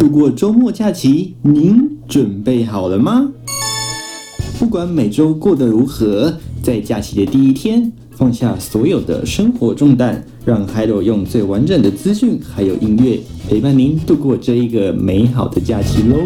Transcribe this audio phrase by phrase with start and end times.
[0.00, 3.30] 度过周末假期，您准备好了吗？
[4.58, 16.16] 不管每周过得如何，在假期的第一天，放下所有的生活重担，让海螺用最完整的资讯还有音乐陪伴您度过这一个美好的假期喽。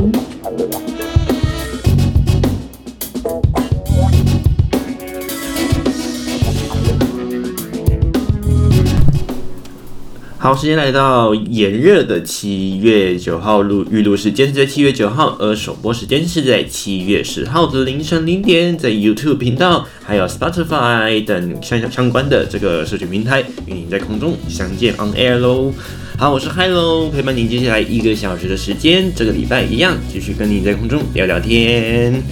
[10.45, 25.73] 好，时间来到炎热的七月九号录预录时间是在七月九号，而首播时间是在七月十号的凌晨零点，在 YouTube 频道还有 Spotify 等相相关的这个社群平台与您在空中相见 on air 喽。
[26.19, 32.23] 好，我是 Hiro，陪伴您接下来一个小时的时间，这个礼拜一样继续跟您在空中聊聊天。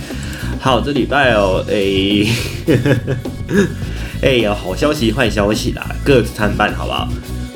[0.60, 2.26] 好，这礼拜哦，哎，
[4.20, 7.08] 哎呀，好消息坏消息啦，各自参半，好不好？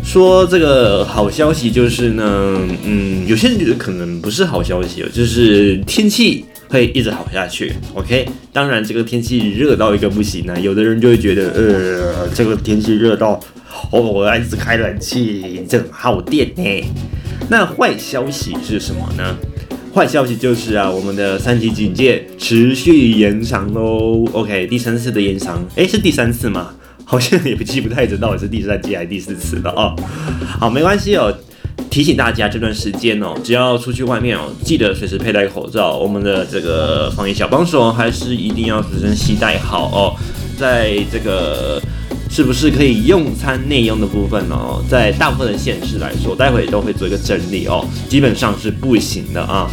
[0.06, 7.72] 说这个好消息就是呢，嗯，有些人觉得可能不是好消息哦，就是天气会一直好下去。
[7.92, 13.38] OK，当然这个天气热到一个不行呢，有的人就会觉得，呃，这个天气热到，
[13.90, 16.84] 哦，我要一直开冷气，这很耗电呢。
[17.50, 19.36] 那坏消息是什么呢？
[19.92, 24.24] 坏消息就是啊，我们的三级警戒持续延长喽。
[24.32, 26.72] OK，第三次的延长，诶，是第三次吗？
[27.08, 29.94] 好像也不记不太知道是第三季还是第四次了哦。
[30.60, 31.32] 好，没关系哦。
[31.88, 35.96] 提醒大家这段时间哦，只要出去外面哦，记得随时佩戴口罩。
[35.96, 40.12] 我们的这个防疫小帮手还是一定要随身携带好哦。
[40.58, 41.80] 在这个
[42.28, 49.70] 是不是可以用餐内用的部分哦，在大部分的县市来说，待会都会做一个整理哦，基本上是不行的啊。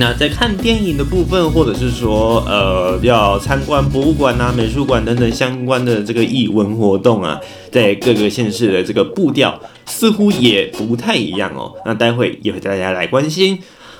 [0.00, 7.38] 那在看电影的部分，或者是说，呃，要参观博物馆啊、美术馆等等相关的这个艺文活动啊，
[7.70, 11.74] 在各个县市的这个步调似乎也不太一样哦。
[11.84, 13.58] 那待会也会带大家来关心。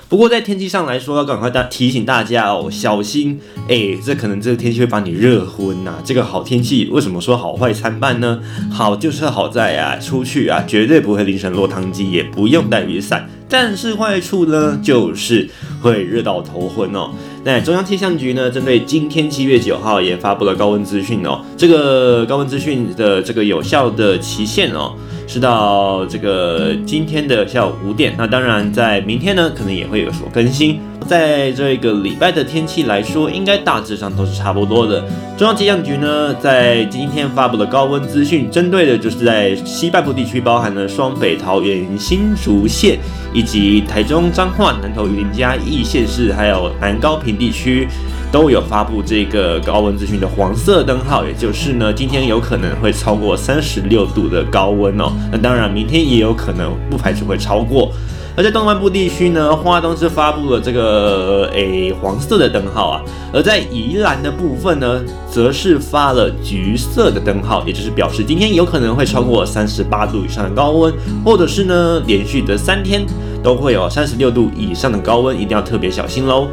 [0.09, 5.99] 不过在天气上来说，要赶快大提醒大家哦，小心，哎，这可能这个天气会把你热昏呐。
[6.03, 8.41] 这个好天气为什么说好坏参半呢？
[8.71, 13.29] 好就是好在啊，出去啊绝对不会淋成落汤鸡，也不用带雨伞。
[13.51, 15.47] 但是坏处呢，就是
[15.81, 17.11] 会热到头昏哦。
[17.43, 21.43] 那中央气象局呢，针对今天七月九号也发布了高温资讯哦。
[21.57, 24.93] 这个高温资讯的这个有效的期限哦，
[25.31, 28.13] 是到这个今天的下午五点。
[28.17, 30.81] 那当然，在明天呢，可能也会有所更新。
[31.07, 34.99] 在这个礼拜的天气来说，应该大致上都是差不多的。
[35.37, 42.99] 中央气象局呢，在今天发布的高温资讯，针对的就是在西半部地区，包含了双北、桃园、新竹县，
[43.33, 47.87] 以及台中、彰化、南投、云林嘉义县市，还有南高屏地区，
[48.31, 55.11] 都有发布这个高温资讯的黄色灯号，也就是呢，今天有可能会超过三十六度的高温哦。
[55.31, 57.91] 那当然，明天也有可能，不排除会超过。
[58.33, 63.01] 而在东半部地区呢，花东是发布了这个诶、黄色的灯号啊，
[63.33, 70.93] 而在宜兰的部分呢，则是发了橘色的灯号，也就是表示今天有可能会超过三十八度以上的高温，
[71.25, 73.05] 或者是呢连续的三天
[73.43, 76.47] 都会有三十六度以上的高温，一定要特别小心喽，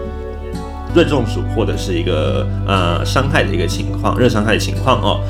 [0.94, 5.20] 热中暑或者是一个呃伤害的一个情况，热伤害的情况哦。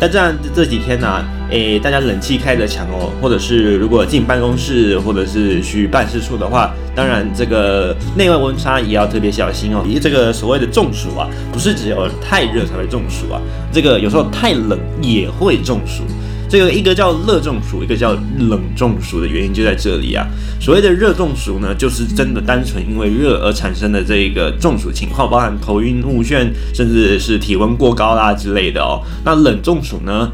[0.00, 9.84] 那这样这几天呢、啊，诶，大家冷气开得强哦，或者是如果进办公室或者是去办事处的话，当然这个内外温差也要特别小心哦。
[10.00, 13.40] 这个所谓的中暑啊，不是只有太热才会中暑啊，
[13.70, 16.02] 这个有时候太冷也会中暑。
[16.52, 20.26] 这个一个叫热中暑，一个叫冷中暑的原因就在这里啊。
[20.60, 29.00] 所谓的热中暑呢，就是真的单纯因为热而产生的这一个中暑情况，包含头晕目眩，甚至是体温过高啦之类的哦。
[29.24, 30.30] 那冷中暑呢，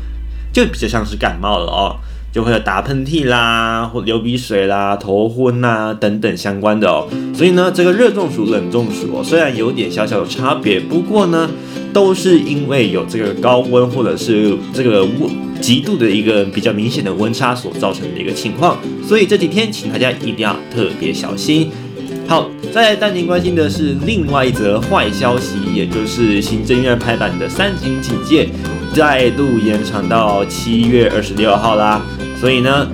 [0.52, 1.96] 就比较像是感冒了哦，
[2.32, 7.06] 就会有打喷嚏啦，或流鼻水啦、头昏呐等等相关的哦。
[7.32, 11.48] 所以呢，这个热中暑、冷中暑哦，虽然有点小小的差别，不过呢，
[11.92, 15.47] 都是因为有这个高温或者是这个温。
[15.60, 21.70] 极度的一个比较明显的温差所造成的一个情况，所以这几天请大家一定要特别小心。
[22.26, 28.48] 好，再来带您关心的是另外一则坏消息，也就是行政院拍板的三级警戒
[28.94, 32.02] 再度延长到七月二十六号啦。
[32.38, 32.86] 所以呢，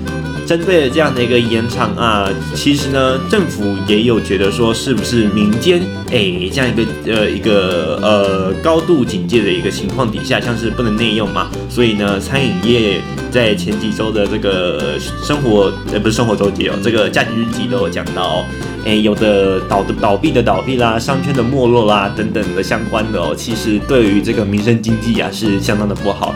[0.47, 5.81] 针对这样的一个延长啊，其实呢，政府也有觉得说，是不是民间
[6.11, 13.01] 哎这样一个呃一个呃高度警戒的一个情况底下，像是不能内用嘛，所以呢，餐饮业
[13.31, 18.45] 在前几周的这个生活呃不是生活周记哦，这个假期日记都有讲到哦，
[18.85, 26.35] 哎有的倒的倒闭的倒闭啦，商圈的没落啦等等的相关的哦，其实对于这个民生经济啊是相当的不好。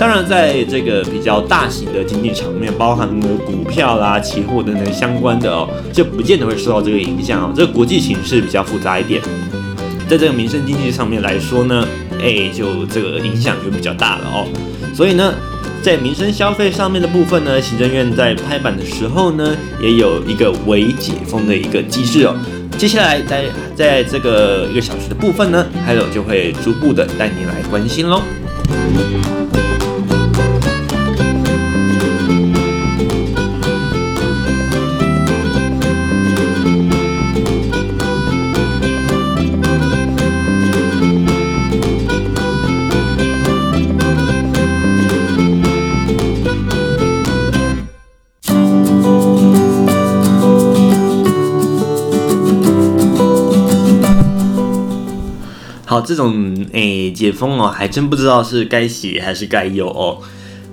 [0.00, 7.52] 当然，在这个比较大型的经济场面，包含了股票啦、期货等等相关的哦，就不见得会受到这个影响哦。
[7.54, 9.20] 这个国际形势比较复杂一点，
[10.08, 11.86] 在这个民生经济上面来说呢，
[12.18, 14.48] 哎，就这个影响就比较大了哦。
[14.94, 15.34] 所以呢，
[15.82, 22.34] 在民生消费上面的部分呢，行政院在拍板的时候呢，也有一个微解封的一个机制哦。
[22.78, 23.44] 接下来在
[23.74, 28.22] 在这个一个小时的部分呢，还有就会逐步的带您来关心喽。
[56.10, 60.18] 这种诶、解封哦，还真不知道是该喜还是该忧哦。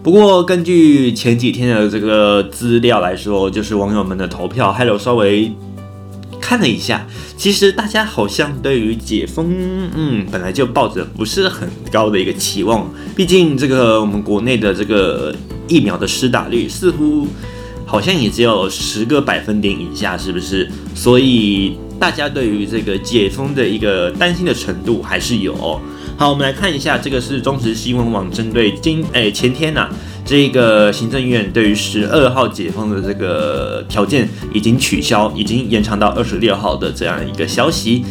[0.01, 5.51] 不过根据前几天的这个资料来说，就是网友们的投票，还有稍微
[6.41, 7.05] 看了一下，
[7.37, 9.53] 其实大家好像对于解封，
[9.93, 12.91] 嗯，本来就抱着不是很高的一个期望。
[13.15, 15.35] 毕竟这个我们国内的这个
[15.67, 17.27] 疫苗的施打率似乎
[17.85, 20.67] 好像也只有十个百分点以下，是不是？
[20.97, 21.77] 所以。
[21.99, 25.55] 大家对于这个解封的一个担心的程度还是有。
[26.15, 29.89] 好，我们来看一下，这个是中时新闻网针对今诶前天呐、
[30.23, 38.05] 这个行政院对于十二号解封的这个条件已经取消，已经延长到二十六号的这样一个消息。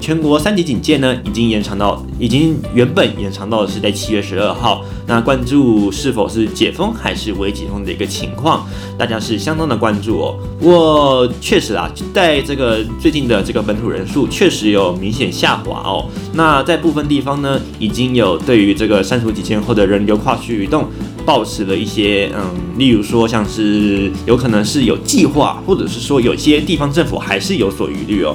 [0.00, 4.82] 全国三级警戒呢，已经延长到，已经原本延长到的是在七月十二号。
[5.06, 8.66] 那关注是否是解封还是未解封的一个情况，
[8.96, 10.38] 大家是相当的关注哦。
[10.58, 16.08] 不过确实啊，在这个最近的这个本土人数确实有明显下滑哦。
[16.32, 20.88] 那在部分地方呢，已经有对于这个删除几千后的人流跨区移动，
[21.26, 28.34] 抱持了一些嗯，例如说像是有可能是有计划，或者是说有些地方政府还是有所疑虑哦。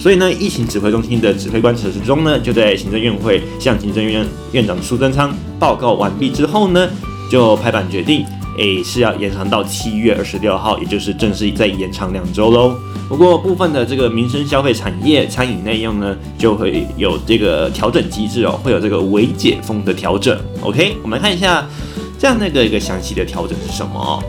[0.00, 6.88] 所以呢，疫情指挥中心的指挥官陈时中呢，就在行政院会向行政院院长苏贞昌报告完毕之后呢，
[7.30, 8.24] 就拍板决定，
[8.56, 12.74] 诶，是要延长到七月二十六号，也就是正式再延长两周喽。
[13.10, 20.34] 不过部分的这个民生消费产业、餐饮内用呢，就会有这个调整机制哦，会有这个微解封的调整。
[20.62, 21.68] OK，我们来看一下
[22.18, 24.24] 这样的一个一个详细的调整是什么哦。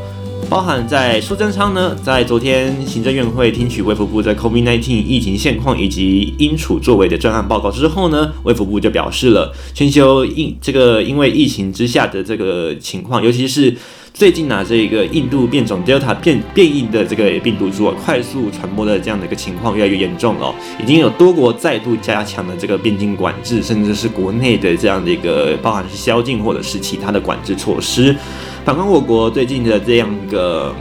[0.52, 13.74] 包含在苏贞昌呢，在昨天行政院会听取卫福部在 COVID-19 疫情现况以及应处作为的专案报告之后呢，卫福部就表示了，全球因这个因为疫情之下的这个情况，尤其是
[14.14, 28.14] 最近呢、啊，这个印度变种 Delta 变变异的这个病毒株啊，快速传播的这样的一个情况越来越严重了、哦，已经有多国再度加强了这个边境管制，甚至是国内的这样的一个包含是宵禁或者是其他的管制措施。
[28.64, 30.74] 反观我国最近的这样一个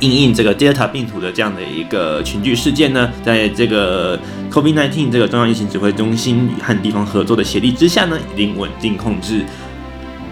[0.00, 4.18] 因应这个 Delta 病毒的这样的一个群聚事件呢，在这个
[4.50, 9.44] COVID-19 这个中央疫情指挥中心和地方合作的协力之下呢，已经稳定控制，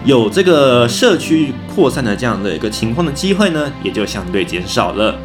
[0.03, 5.17] 有这个社区扩散的这样的一个情况的机会呢，也就相对减少了。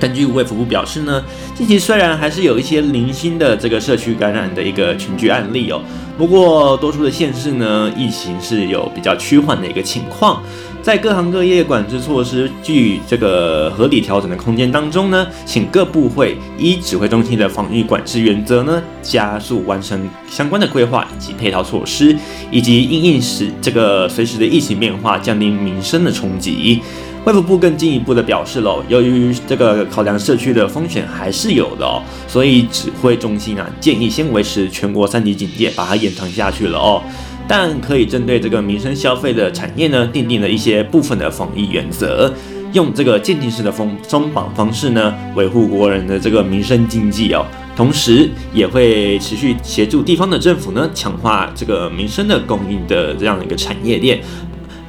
[0.00, 1.22] 根据卫福部表示呢，
[1.54, 5.82] 近期虽然还是有一些零星的这个社区感染的一个群聚案例哦，
[6.16, 10.42] 不过多数的县市呢，疫情是有比较趋缓的一个情况，
[10.82, 22.16] 在各行各业管制措施具这个合理调整的空间当中呢，请各部会依指挥中心的防疫管制原则呢，加速完成相关的规划以及配套措施，
[22.50, 26.80] 以及应应时这个随时的疫情变化，降低民生的冲击。
[27.26, 37.02] 卫福部更进一步的表示了，由于这个考量社区的风险还是有的哦，所以指挥中心啊建议先维持全国三级警戒，把它延长下去了哦。
[37.46, 42.32] 但可以针对这个民生消费的产业呢，订定了一些部分的防疫原则，
[42.72, 47.44] 用这个渐进式的封松绑方式呢，维护国人的这个民生经济哦。
[47.76, 54.18] 同时也会持续协助地方的政府呢，强化这个民生的供应的这样的一个产业链。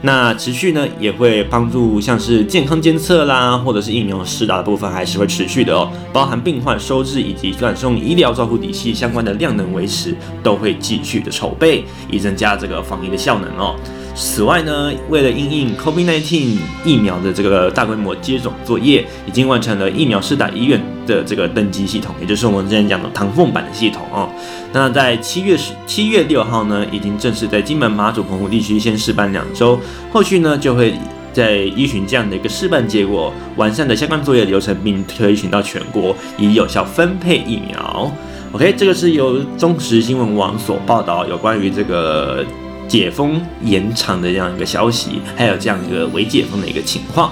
[0.03, 5.91] 那持续呢，也会帮助像是健康监测啦，或者是疫苗施打的部分，还是会持续的哦。
[6.11, 13.75] 包含病患收治以及转送医疗照护体系相关的量能维持，都会继续的筹备，以增加这个防疫的效能哦。
[14.13, 24.29] 此外呢，为了应应 COVID-19 疫苗的这个大规模接种作业，已经完成了疫苗试打医院的这个登记系统，也就是我们之前讲的唐凤版的系统哦。
[24.73, 29.79] 那在七月十七月六号呢，已经正式在金门、马祖、澎湖地区先试办两周，
[30.11, 30.93] 后续呢就会
[31.33, 38.11] 在依循这样的一个试办结果，完善的相关作业流程，并推行到全国，以有效分配疫苗。
[38.51, 42.45] OK，这个是由中时新闻网所报道有关于这个。
[42.91, 47.31] 解封延长的这样一个消息，还有这样一个微解封的一个情况。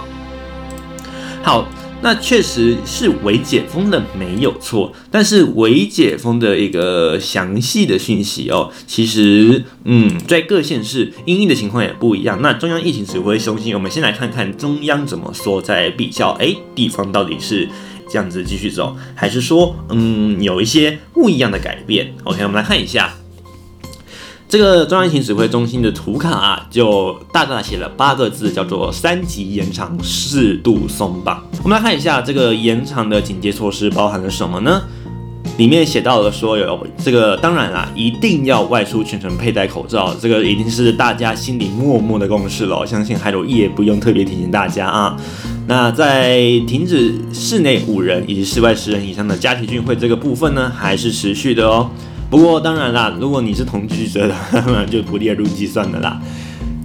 [1.43, 1.67] 好。
[2.01, 12.41] 那确实是微解封的没有错，但是微解封的一个详细的讯息哦，其实嗯，在各县市因应的情况也不一样。
[12.41, 17.67] 那中央疫情指挥中心，我们先来看看中央怎么说，在比较，哎，地方到底是
[18.09, 23.18] 这样子继续走，还是说嗯有一些不一样的改变？OK，我们来看一下。
[24.49, 31.39] 这个中央疫情指挥中心的图卡啊，就大大写了八个字，叫做“三级延长，适度松绑”。
[31.61, 34.81] 我们来看一下这个延长的警戒措施包含了什么呢？
[35.59, 42.83] 里面写到了说有这个，当然啦，一定要外出全程佩戴口罩，这个已经是大家心里默默的共识了。
[42.83, 45.15] 相信还有也不用特别提醒大家啊。
[45.67, 51.91] 那在停止室内五人以及室外十人以上的家庭聚会这个部分呢，还是持续的哦。
[52.29, 56.21] 不过当然啦，如果你是同居者的， 就不列入计算的啦。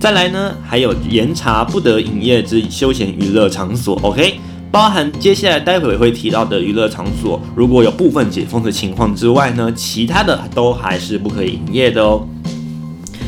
[0.00, 4.38] 再来呢，还有严查不得营业之休闲娱乐场所，OK，
[4.70, 12.26] 包含接下来待会会提到的娱乐场所，如果有部分解封的情况之外呢，其他的都还是不可以营业的哦。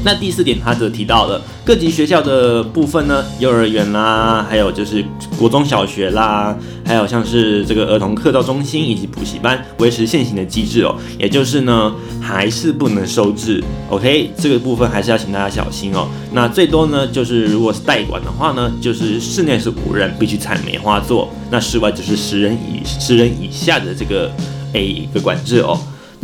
[0.04, 5.04] 那第四点，他则提到了各级学校的部分呢，幼儿园啦，还有就是
[5.36, 13.60] 国中小学啦，还有像是这个儿童课照中心以及补习班，维持现行的机制哦，也就是呢，还是不能收治
[13.90, 16.06] ，OK，这个部分还是要请大家小心哦。
[16.32, 24.30] 那最多呢，就是如果是代管的话呢，就是室内是五人必须采梅花座，那室外就是十人以十人以下的这个
[24.72, 25.76] A 一个管制哦。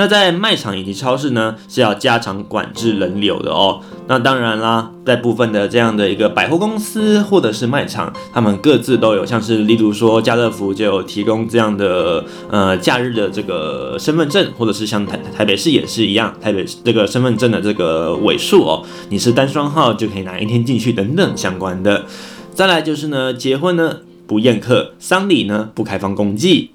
[0.03, 3.79] 那在卖场以及超市呢，是要加强管制人流的哦。
[4.09, 22.07] 那当然啦，在部分的这样的一个百货公司或者是卖场，他们各自都有，像是例如说家乐福就有提供这样的呃假日的这个身份证，或者是像台台北市也是一样，台北这个身份证的这个尾数哦，你是单双号就可以拿一天进去等等相关的。
[22.53, 26.73] 再来就是呢，结婚呢不宴客，丧礼呢不开放公祭。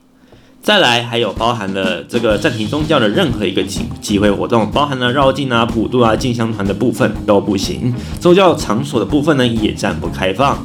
[0.62, 7.94] 再来，还有包含了这个暂停宗教的任何一个机机会活动，包含了绕境啊、普渡啊、进香团的部分都不行。
[8.20, 10.58] 宗教场所的部分呢，也暂不开放。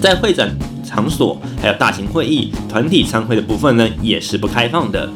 [0.00, 5.10] 在会展场所，还有大型会议、团体参会的部分呢，也是不开放的。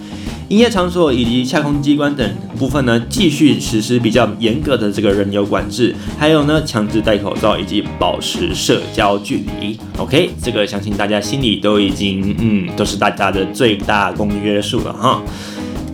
[0.48, 9.78] 营业场所以及洽空机关等部分呢，继续实施比较严格的这个人流管制，还有呢，强制戴口罩以及保持社交距离。
[9.96, 15.22] OK，这个相信大家心里都已经，嗯，都是大家的最大公约数了哈。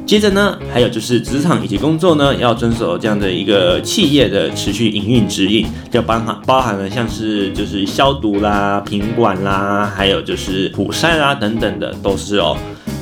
[0.04, 12.56] 接着呢，还有就是职场以及工作呢，要遵守这样的一个企业的持续营运指引，就包含包含了像是就是消毒啦、品管啦，还有就是普筛啦等等的，都是哦。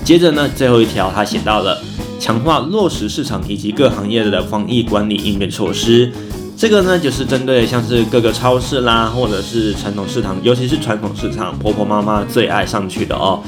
[0.09, 1.79] 接着呢，最后一条他写到了
[2.19, 6.11] 强化落实市场以及各行业的防疫管理应变措施。
[6.57, 13.43] 这个呢，就是针对像是各个超市啦，或者是传统市场，尤其是传统市场，婆婆妈妈最爱上去的哦。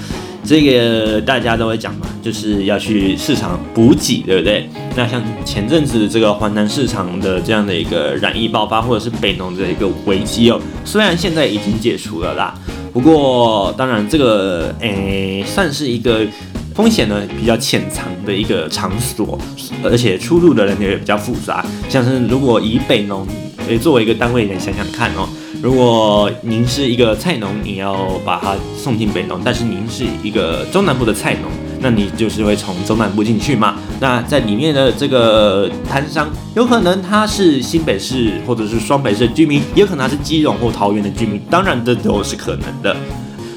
[0.44, 4.68] 这个大家都会讲嘛，就是要去市场补给，对不对？
[4.94, 12.54] 那像前阵子这个环南市场的这样的一个染疫爆发，或者是北农的一个危机哦，虽然现在已经解除了啦。
[12.92, 16.26] 不过，当然这个诶算是一个
[16.74, 19.38] 风险呢比较潜藏的一个场所，
[19.84, 21.64] 而且出入的人也比较复杂。
[21.88, 23.26] 像是如果以北农
[23.68, 25.28] 诶作为一个单位来想想看哦，
[25.62, 27.94] 如果您是一个菜农，你要
[28.24, 31.50] 把它送进北农，但是您是一个中南部的菜农。
[31.82, 33.76] 那你就是会从中南部进去嘛？
[34.00, 42.94] 那在里面的这个摊商，有可能他是新北市或者是双北市居民，也有可能他是基隆或桃园的居民，当然这都是可能的。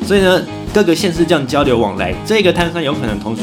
[0.06, 0.42] 所以呢，
[0.74, 3.42] 各个县市这样交流往来，这个摊商有可能同时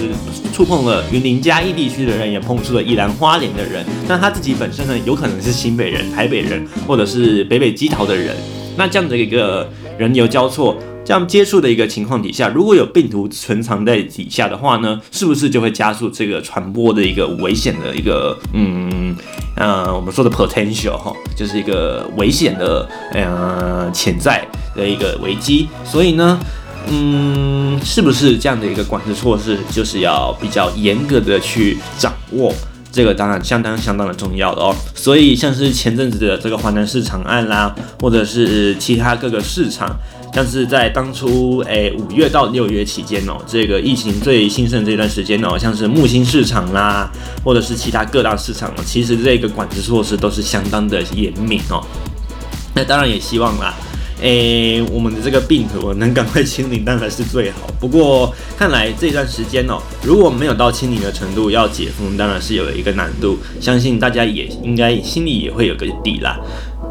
[0.53, 3.85] 触碰了云林嘉义地区的人，也碰触了宜兰花莲的人。
[4.09, 8.35] 那他自己本身呢，有可能是新北人、台北人，或者是北北基桃的人。
[8.77, 10.77] 那这样的一个人流交错。
[11.11, 19.17] 这样接触的一个情况底下，如果有病毒存藏在底下的话呢，是不是就会加速这个传播的一个危险的一个嗯
[19.57, 25.67] 呃我们说的 potential 哈，就是一个危险的呃潜在的一个危机。
[25.85, 26.39] 所以呢，
[26.87, 32.55] 嗯，是不是这样的一个管制措施就是要比较严格的去掌握？
[32.93, 34.73] 这个当然相当相当的重要的哦。
[34.95, 39.97] 所以像是前阵子的这个华南市场案啦，或者是其他各个市场。
[40.33, 47.11] 像是在当初，诶五月到六月期间哦，这个疫情最兴盛这段时间哦，像是木星市场啦，
[47.45, 51.85] 或者是其他各大市场哦，其实这个管制措施都是相当的严明哦。
[52.75, 53.75] 那当然也希望啦，
[54.23, 57.69] 诶，我们的这个病毒能赶快清零当然是最好。
[57.81, 66.39] 不过看来这段时间哦，如果没有到清零的程度，要解封当然是有一个难度，相信大家也应该心里也会有个底啦。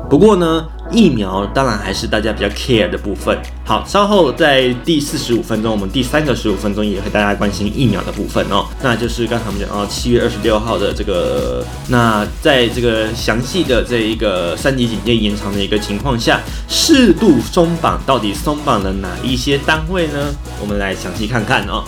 [0.09, 3.37] 不过呢，疫苗当然还是大家比较 care 的部分。
[3.63, 8.65] 好，稍后在第四十五分钟，我们第三个十五分钟也会大家关心疫苗的部分哦。
[8.81, 20.33] 那就是刚才我们讲到七月二十六号的这个，那在这个详细的这一个三级警戒延长的一个情况下，适度松绑到底松绑了哪一些单位呢？
[20.59, 21.83] 我们来详细看看哦。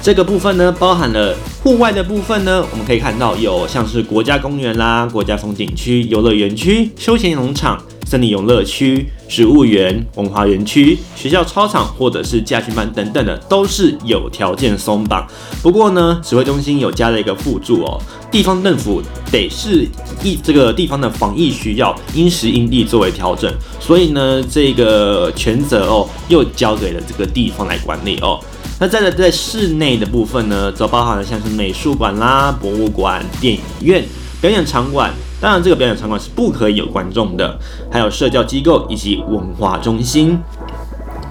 [0.00, 15.26] 这个部分呢，包含了户外的部分呢，我们可以看到有像是国家公园啦、国家风景区、游乐园区、休闲农场、森林游乐区、植物园、文化园区、学校操场或者是家训班等等的，都是有条件松绑。
[15.62, 18.00] 不过呢，指挥中心有加了一个附注哦，
[18.30, 19.86] 地方政府得是
[20.22, 23.52] 一这个地方的防疫需要，因时因地作为调整。
[23.78, 28.40] 所以呢，这个权责哦，又交给了这个地方来管理哦。
[28.80, 34.04] 那再来在室内的部分呢，则包含了像是美术馆啦、博物馆、电影院、
[34.40, 37.58] 表演场馆，当然这个表演场馆是不可以有观众的，
[37.90, 40.38] 还有社交机构以及文化中心。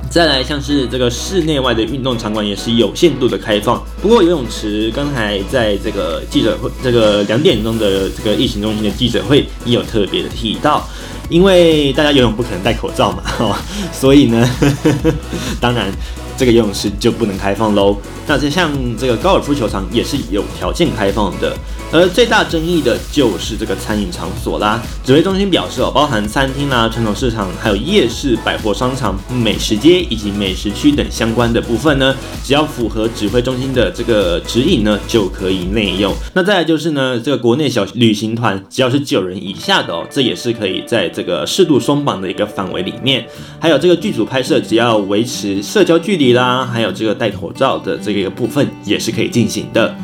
[0.10, 10.86] 再来像是这个室内外的运动场馆也是有限度的开放，不过游泳池刚才在这个记者会，这个两点钟的这个疫情中心的记者会也有特别的提到，
[11.30, 13.56] 因为大家游泳不可能戴口罩嘛，哦，
[13.94, 15.14] 所以呢，呵 呵
[15.62, 15.90] 当然。
[16.38, 17.98] 这个游泳池就不能开放喽。
[18.28, 21.56] 那这像这个高尔夫球场也是有条件开放的，
[21.92, 24.82] 而最大争议的就是这个餐饮场所啦。
[25.04, 32.14] 指挥中心表示哦，包含餐厅啦、传统市场、还有夜市、百货商场、美食街以及美食区等相关的部分呢，
[32.44, 36.14] 只要符合指挥中心的这个指引呢，就可以内用。
[36.34, 43.26] 那再来就是呢，这个国内小旅行团只要是九人以下的哦，这也是可以在这个适度松绑的一个范围里面。
[43.60, 48.18] 还有这个剧组拍摄，只要维持社交距离啦，还有这个戴口罩的这个。
[48.18, 49.96] 一个部分也是可以进行的。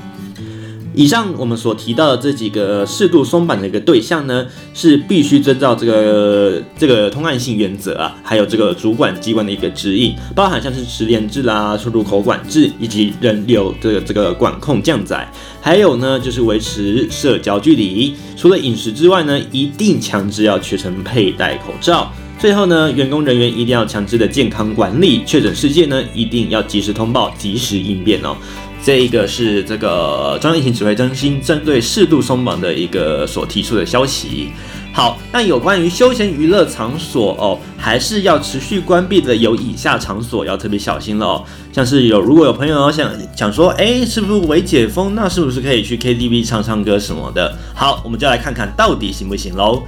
[0.93, 15.27] 以上我们所提到的这几个适度松绑的一个对象呢，是必须遵照这个这个通案性原则啊，还有这个主管机关的一个指引，包含像是十连制啦、出入口管制以及人流的这个管控降载，
[15.59, 18.13] 还有呢就是维持社交距离。
[18.37, 22.13] 除了饮食之外呢，一定强制要全程佩戴口罩。
[22.43, 28.35] 最后呢，员工人员一定要强制的健康管理，确诊事件呢一定要及时通报，及时应变哦。
[28.83, 34.49] 这一个是这个中央疫情指挥中心针对适度松绑的一个所提出的消息。
[34.91, 41.45] 好，那有关于休闲娱乐场所哦，还是要持续关闭的，有以下场所要特别小心了哦。
[41.71, 45.15] 像是有如果有朋友想想说，哎，是不是为解封？
[45.15, 47.57] 那是不是可以去 KTV 唱唱歌什么的？
[47.73, 49.83] 好，我们就来看看到底行不行喽。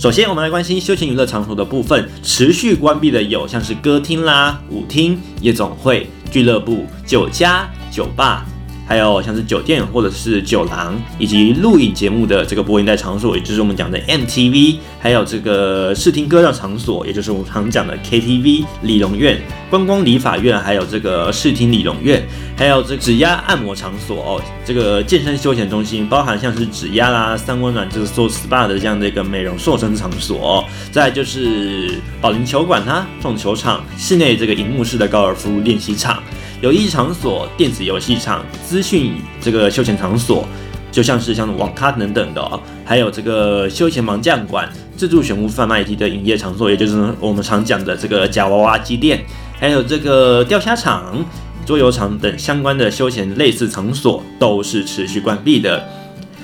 [0.00, 8.46] 首先，我们来关心休闲娱乐场所的部分，持续关闭的有像是歌厅啦、舞厅、夜总会、俱乐部、酒家、酒吧。
[8.90, 22.20] 还有像是酒店或者是酒廊，以及录影节目的这个播音带场所，也就是我们讲的 MTV，还有这个视听歌唱场所，也就是我们常讲的 KTV、理容院、观光理发院，还有这个视听理容院，
[22.56, 36.20] 还有这指压按摩场所哦，这个健身休闲中心，包含像是指压啦、三温暖，就是做 SPA 的这样的一个美容瘦身场所，再就是保龄球馆啊、撞球场、室内这个荧幕式的高尔夫练习场。
[36.60, 40.46] 游戏场所、电子游戏场、资讯这个休闲场所，
[40.92, 49.24] 就像是像网咖等等的哦，还有这个休闲麻将馆、自助选物贩卖机的营业场所，也就是我们常讲的这个假娃娃机店，
[49.58, 51.24] 还有这个钓虾场、
[51.64, 55.88] 桌游场等相关的休闲类似场所，都是持续关闭的。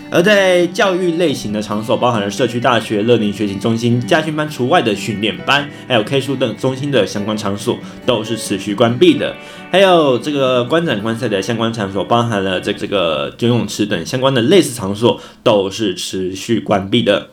[0.09, 9.35] 而在教育类型的场所，包含了社区大学、乐龄学习中心、家训班除外的训练班，还有 K 书等中心的相关场所，都是持续关闭的。
[9.71, 17.29] 还有这个观展观赛的相关场所，包含了这这个游泳池等相关的类似场所，都是持续关闭的。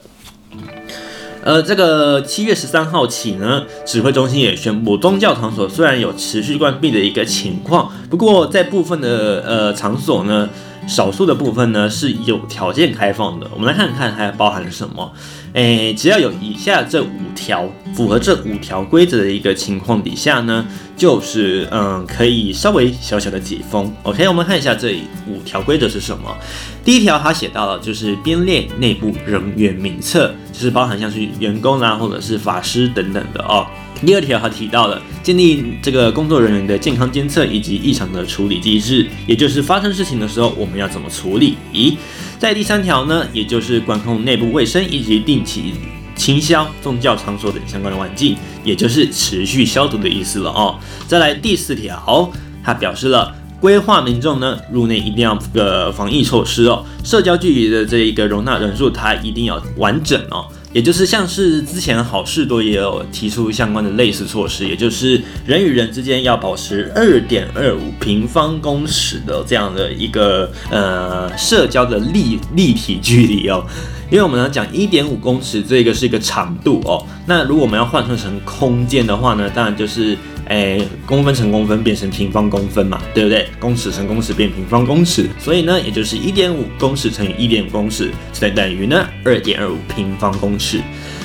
[1.43, 10.49] 呃，这个七月十三号起呢，指挥中心也宣布，宗教场所虽然有持续关闭的一个情况，不过在部分的呃场所呢。
[10.87, 15.11] 少数的部分呢是有条件开放的，我们来看看它包含了什么。
[15.53, 20.65] 诶，只要有以下这五条符合这五条规则的一个情况底下呢，
[20.97, 23.91] 就是嗯可以稍微小小的解封。
[24.01, 24.95] OK，我们看一下这
[25.27, 26.35] 五条规则是什么。
[26.83, 33.65] 第一条他写到了就是编列内部人员名册，就是包含像是员工啊或者是法师等等的哦。
[34.05, 41.55] 第二条他提到了建立这个工作人员的健康监测以及异常的处理机制，也就是发生事情的时候我们要怎么处理。
[41.71, 41.95] 咦，
[42.37, 45.73] 在第三条呢，也就是管控内部卫生以及定期
[46.17, 50.77] 清消宗教场所等相关的环境，也就是持续消毒的意思了哦。
[51.07, 52.29] 再来第四条，
[52.61, 60.45] 他表示了规划民众呢入内一定要个防疫措施哦，社交距离的这一个容纳人数，它一定要完整哦。
[60.73, 73.65] 也就是像是之前好事多也有提出相关的类似措施，也就是人与人之间要保持二点二五平方公尺的这样的一个呃社交的立立体距离哦。
[74.11, 77.01] 因为我们要讲一点五公尺，这个是一个长度哦。
[77.25, 80.17] 那如果我们要换算成空间的话呢，当然就是。
[80.47, 83.47] 哎，公分乘公分变成平方公分嘛，对不对？
[83.59, 90.81] 公尺乘公尺变平方公尺，所以呢，也就是一点五公尺乘以一点五公尺，等等于呢二点二五平方公尺。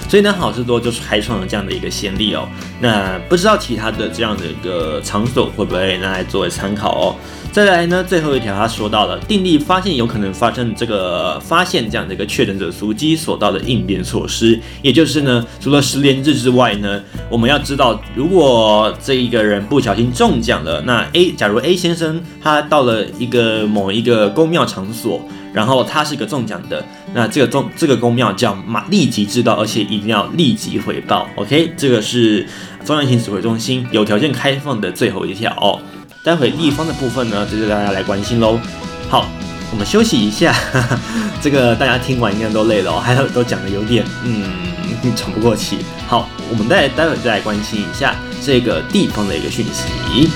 [0.09, 2.49] 所以呢，好事多就是开创了这样的一个先例哦。
[2.81, 7.17] 那不知道其他的这样的一个场所会不会拿来作为参考哦？
[7.51, 25.21] 再来呢，最后一条他说到了定力发现有可能发生这个发现这样的一个确诊者足迹所到的应变措施，也就是呢，除了十连制之外呢，我们要知道，如果这一个人不小心中奖了，那 A 假如 A 先生他到了一个某一个宫庙场所。
[25.51, 26.85] 然后他是个中奖的，
[27.15, 31.27] 那这个中这个宫庙叫马立即知道，而且一定要立即回报。
[31.37, 32.47] OK，这个是
[32.85, 35.81] 中央疫情指挥中心有条件开放的最后一条哦。
[36.23, 38.59] 待会地方的部分呢，就是大家来关心喽。
[39.09, 39.27] 好，
[39.71, 41.01] 我们休息一下，哈哈，
[41.41, 44.45] 这个大家听完应该都累了， 还有都讲的有点嗯
[45.17, 45.79] 喘不过气。
[46.07, 50.29] 好，我们待待会再来关心一下这个地方的一个讯息。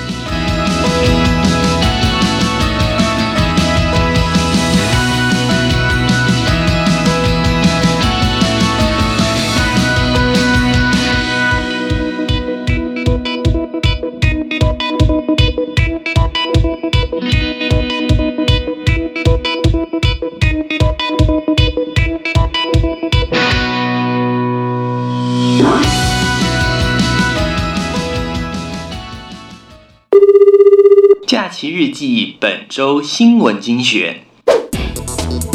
[31.75, 34.25] 日记本周新闻精选，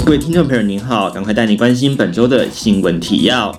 [0.04, 3.56] 各位听众朋友您好，赶快带你关心本周的新闻提要。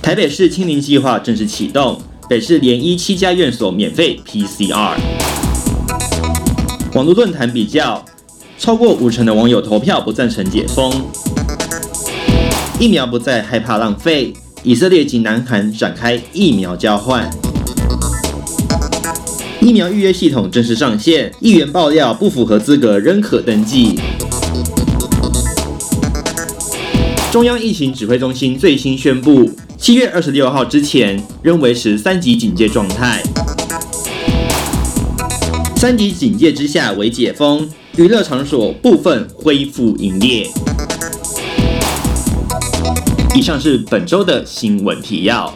[0.00, 2.00] 台北市清零计划正式启动，
[2.30, 4.94] 北市连一七家院所免费 PCR。
[6.94, 8.04] 网络论坛比较，
[8.56, 10.92] 超过五成的网友投票不赞成解封。
[12.78, 17.28] 疫苗不再害怕浪费，以色列及南韩展开疫苗交换。
[19.60, 23.98] 疫苗预约系统正式上线，议员爆料不符合资格仍可登记。
[27.32, 33.22] 中央疫情指挥中心最新宣布，七月二十六号之前仍维持三级警戒状态。
[35.76, 40.48] 三级警戒之下为解封，娱乐场所部分恢复营业。
[43.34, 45.52] 以上是本周的新闻提要。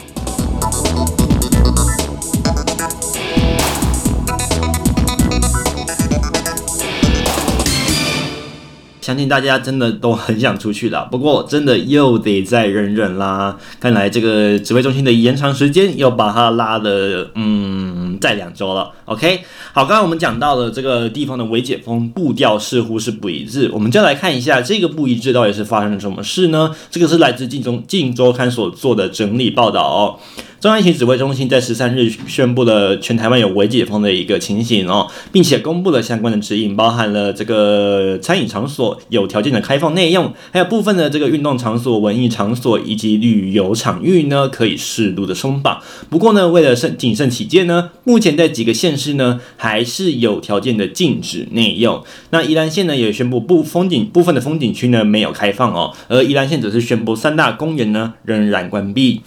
[9.01, 13.57] 相信大家真的都很想出去了， 不过真的又得再忍忍啦。
[13.79, 18.91] 看来这个指挥中心的延长时间又把它拉了，嗯，再两周了。
[19.05, 19.41] OK，
[19.73, 26.73] 好，刚刚我们讲到了这个地方的微解封步调似乎是不一致，我们就来看一下这个不一致到底是发生了什么事呢？
[26.89, 30.19] 这个是来自《晋中晋周刊》所做的整理报道哦。
[30.61, 45.81] 中央疫情指挥中心在十三日宣布了全台湾有微解封的一个情形哦，并且公布了相关的指引，包含了这个餐饮场所有条件的开放内用，还有部分的这个运动场所、文艺场所以及旅游场域呢，可以适度的松绑。
[46.11, 52.03] 不过呢，为了慎谨慎起见呢，目前在几个县市呢，还是有条件的禁止内用。
[52.29, 59.21] 那宜兰县呢，也宣布部风景部分的风景区呢没有开放哦，而宜兰县则是宣布三大公园呢仍然关闭。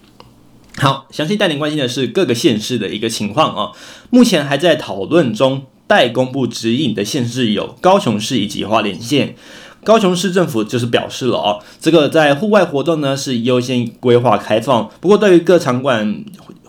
[0.78, 3.72] 好，详细带您关心的是各个县市的一个情况啊。
[4.10, 9.36] 目前还在讨论中，待公布指引的县市有高雄市以及花莲县。
[9.84, 16.24] 高雄市政府就是表示了哦，这个在户外活动呢是优先规划开放，不过对于各场馆。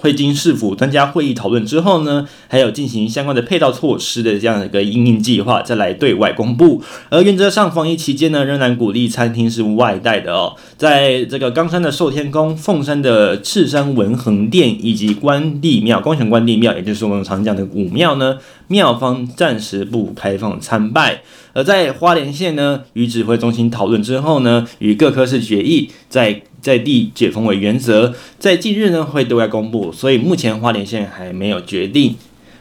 [0.06, 6.84] 会经市府专家会议讨论之后呢，还有进行相关的配套措施的这样一个应应计划，再来对外公布。
[7.10, 10.56] 而原则上，防疫期间呢，仍然鼓励餐厅是外带的哦。
[10.78, 18.38] 在这个冈山的寿天宫、凤山的赤山文衡殿以及关帝庙、光泉关帝庙，也就是我们常讲的武庙呢，
[18.68, 21.24] 庙方暂时不开放参拜。
[21.54, 32.15] 而在花莲县呢，与指挥中心讨论之后呢，与各科室决议，在在地解封为原则，在近日呢会对外公布，所以目前花莲县还没有决定。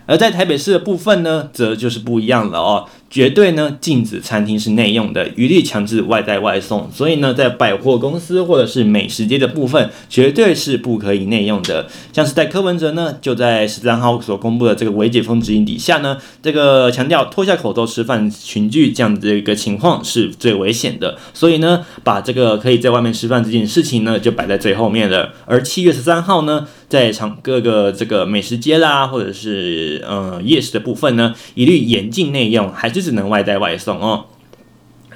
[0.05, 2.87] 而在台北市的部分呢，则就是不一样了哦。
[3.15, 6.91] 绝对呢禁止餐厅是内用的，一律强制外带外送。
[6.91, 11.87] 所以呢，在百货公司或者是美食街的部分，绝对是不可以内用的。
[12.13, 21.17] 像是在柯文哲呢，就在十三号所公布的这个微解封指引底下呢，这个强调脱下口罩吃饭群聚这样子的一个情况是最危险的。
[21.33, 25.33] 所以呢，把这个可以在外面吃饭这件事情呢，就摆在最后面了。
[25.47, 34.27] 而七月十三号呢，在场各个这个美食街啦，或者是呃夜市的部分呢，一律严禁内用，还是只能外带外送哦。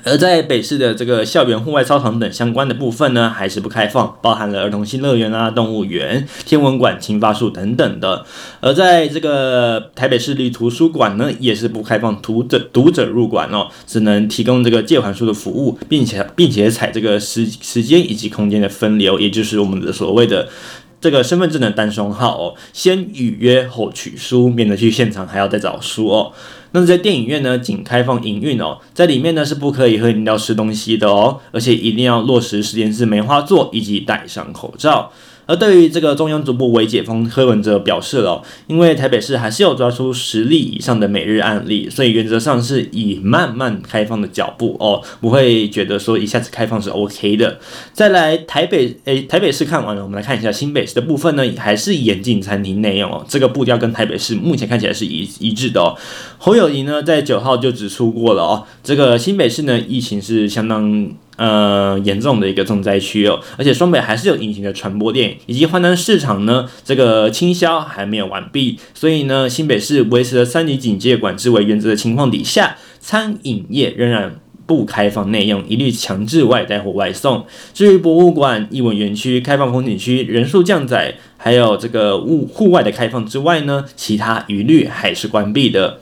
[0.05, 8.25] 而在北市的这个校园、户外操场等相关的部分呢，还是不开放，包含了儿童新乐园啊、动物园、天文馆、青发树等等的。
[8.61, 20.49] 而在这个台北市立图书馆呢，也是不开放读者读者入馆哦，只能提供这个借还书的服务，并且并且采这个时时间以及空间的分流，也就是我们的所谓的。
[21.01, 26.33] 这个身份证的单双号哦，先预约后取书，免得去现场还要再找书哦。
[26.73, 35.13] 那在电影院呢，仅开放营运哦，在里面呢是不可以喝饮料、吃东西的哦，而且一定要落实实联制梅花座以及戴上口罩。
[35.49, 47.59] 而对于这个中央逐步微解封，柯文哲表示了，因为台北市还是有抓出十例以上的每日案例，所以原则上是以慢慢开放的脚步哦，不会觉得说一下子开放是 OK 的。
[47.95, 55.97] 再来台北，诶，台北市看完了，我们来看一下新北市的部分呢，还是严禁餐厅内用哦，这个步调跟台北市目前看起来是一一致的哦。
[56.37, 61.11] 侯友宜呢在九号就指出过了哦，这个新北市呢疫情是相当。
[61.39, 77.47] 呃，严重的一个重灾区哦，而且双北还是有隐形的传播链，以及华南市场呢，这个清消还没有完毕，所以呢，新北市维持了三级警戒管制为原则的情况底下，餐饮业仍然不开放内用，一律强制外带或外送。
[77.73, 86.01] 至于博物馆、艺文园区、开放风景区人数降载，还有这个户户外的开放之外呢，其他一律还是关闭的。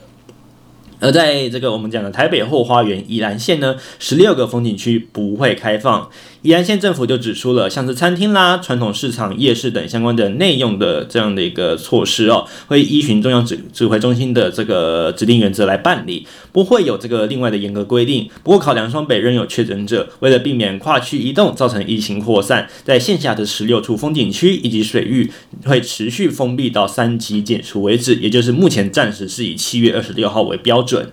[0.99, 6.09] 而在这个我们讲的台北后花园宜兰县呢，十六个风景区不会开放。
[6.43, 18.29] 宜安县政府就指出了，像是餐厅啦、传统市场、夜市等相关的内用的这样的一个措施哦，会依循中央指指挥中心的这个指定原则来办理，不会有这个另外的严格规定。
[18.43, 25.31] 不过考量双北仍有确诊者，为了避免跨区移动造成疫情扩散，在线下的十六处风景区以及水域
[25.65, 31.11] 会持续封闭到三级解除为止，也就是目前暂时是以七月二十六号为标准。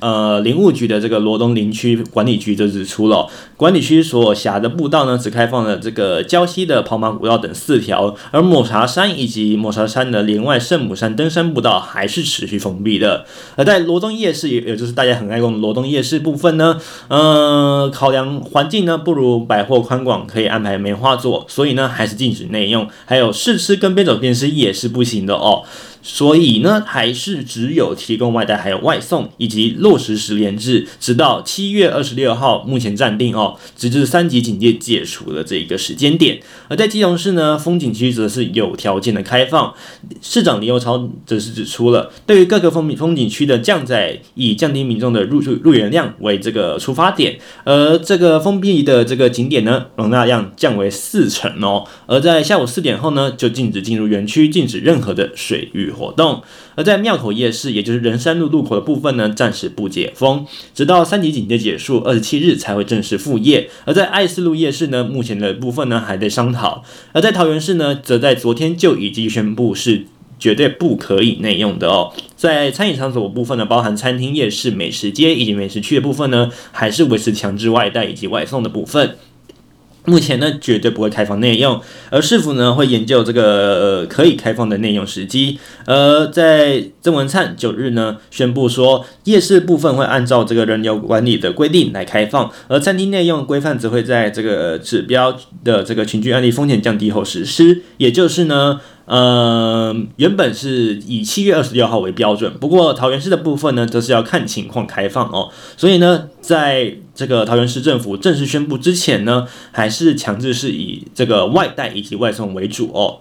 [0.00, 13.24] 呃，林务局的这个罗东林区管理局就指出了，管理区所辖的步道呢，只开放了这个礁溪的跑马古道等四条，而抹茶山以及抹茶山的连外圣母山登山步道还是持续封闭的。
[13.56, 16.78] 而在罗东夜市，也也就是大家很爱用的罗东夜市部分呢，
[17.08, 25.62] 呃，考量环境呢不如百货宽广，可以安排梅花座，所以呢还是禁止内用，还有试吃跟边走边吃也是不行的哦。
[26.08, 36.38] 所以呢，还是只有提供外带，还有外送，以及落实十连制，直到七月二十六号，目前暂定哦，直至三级警戒解除的这一个时间点。
[36.68, 39.74] 而在基隆市呢，风景区则是有条件的开放。
[40.22, 51.84] 市长林右超则是指出了，对于各个风风景区的降载，以降低民众的入住入园量为这个出发点，而这个封闭的这个景点呢，容纳量降为四成哦。
[52.06, 56.42] 而在下午四点后呢，就禁止进入园区，禁止任何的水域活动，
[56.74, 63.70] 而在庙口夜市，也就是仁山路路口的部分呢，暂时不解封，直到三级警戒结束，二十七日才会正式复业。
[63.86, 66.84] 而在爱四路夜市呢，目前的部分呢还在商讨。
[67.12, 70.04] 而在桃园市呢，则在昨天就已经宣布是
[70.38, 72.12] 绝对不可以内用的哦。
[72.36, 79.16] 在餐饮场所部分呢，包含餐厅、夜市、美食街以及美食区的部分呢，还是维持强制外带以及外送的部分。
[80.06, 85.58] 目前呢，绝对不会开放内用，而市府呢会研究这个呃可以开放的内用时机。
[85.84, 97.82] 而在曾文灿九日呢宣布说，夜市部分会按照这个人流管理的规定来开放，而餐厅内用规范则会在这个指标的这个群聚案例风险降低后实施。
[97.98, 98.80] 也就是呢。
[99.06, 105.48] 呃，原本是以七月二十六号为标准，不过桃园市的部分呢，则是要看情况开放哦。
[105.76, 113.20] 所以呢，在这个桃园市政府正式宣布之前呢，还是强制是以这个外带以及外送为主哦。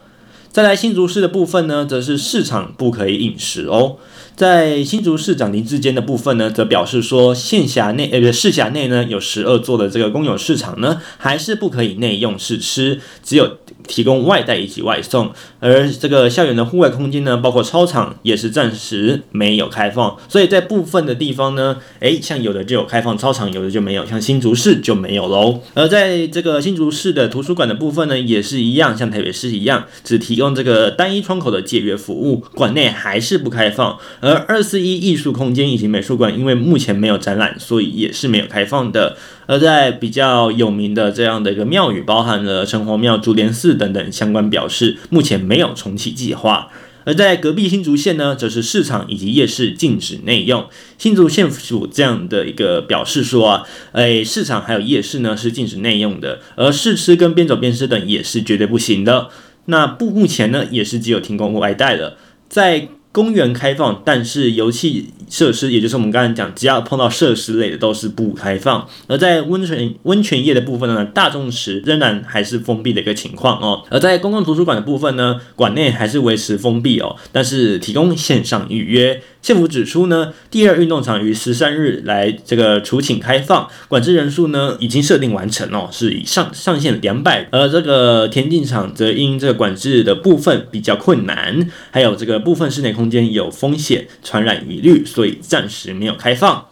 [0.52, 3.98] 再来新竹市的部分呢，则是市场不可以饮食哦。
[4.36, 13.58] 在新竹市长林智坚的部分呢，则表示说，县辖内呃不市辖内呢有十二座的这个公有市场呢，还是不可以内用试吃，只有。
[13.88, 15.32] 提供外带以及外送。
[15.66, 20.16] 而这个校园的户外空间呢，包括操场也是暂时没有开放。
[20.30, 25.60] 所以在部分的地方呢，诶，像有的就有开放操场，有的就没有，像新竹市就没有喽。
[25.74, 33.98] 而在这个新竹市的图书馆的部分呢，也是一样，像台北市一样，只提供这个单一窗口的借阅服务，馆内还是不开放。
[34.20, 39.18] 而二四一艺术空间以及美术馆，因为目前没有展览，所以也是没有开放的。
[39.48, 46.70] 而在比较有名的这样的一个庙宇，包含了城隍庙、竹莲寺等等相关表示，目前没没有重启计划。
[47.06, 50.68] 而在隔壁新竹县呢，则是市场以及夜市禁止内用。
[50.98, 53.64] 新竹县府这样的一个表示说啊，
[53.94, 59.30] 诶，市场还有夜市呢是禁止内用的，而试吃跟边走边吃等也是绝对不行的。
[59.66, 62.18] 那不目前呢也是只有提供外带了，
[62.50, 62.90] 在。
[63.16, 68.86] 公园开放，但是游戏设施，也就是我们刚才讲，只要碰到设施类的都是不开放。
[69.08, 73.86] 而在温泉温泉业的部分呢，大众池仍然还是封闭的一个情况哦。
[73.90, 79.22] 而在公共图书馆的部分呢，馆内还是维持封闭哦，但是提供线上预约。
[79.46, 96.66] 县府指出呢，第二运动场于十三日来这个除寝开放，管制人数呢已经设定完成哦，是以上上限两百，而这个田径场则因这个管制的部分比较困难，还有这个部分室内空间有风险传染疑虑，所以暂时没有开放。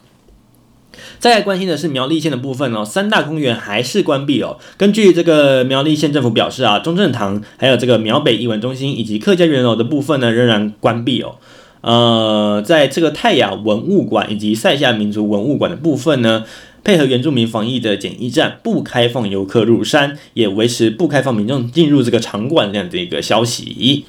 [1.19, 4.57] 再来关心的是苗栗县的部分哦，三大公园还是关闭哦。
[4.77, 11.36] 根据这个苗栗县政府表示啊，中正堂还有这个苗北艺文中心以及客家园楼的部分呢，仍然关闭哦。
[11.84, 16.46] 呃，在这个泰雅文物馆以及塞夏民族文物馆的部分呢，
[16.82, 24.06] 配合原住民防疫的检疫站，不开放游客入山，也维持不开放民众进入这个场馆这样的一个消息。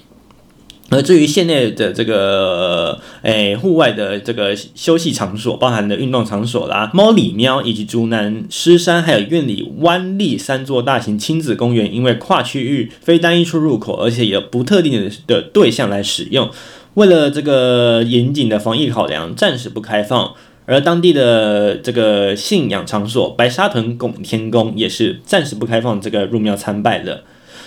[0.90, 16.48] 而至于县内的这个诶户外的这个休息场所，包含的运动场所啦，猫里喵以及竹南狮山还有苑里湾立三座大型亲子公园，因为跨区域非单一出入口，而且有不特定的的对象来使用。
[16.94, 20.34] 为了这个严谨的防疫考量，暂时不开放。
[20.66, 27.22] 而当地的这个信仰场所白沙屯拱天宫也是暂时不开放这个入庙参拜的。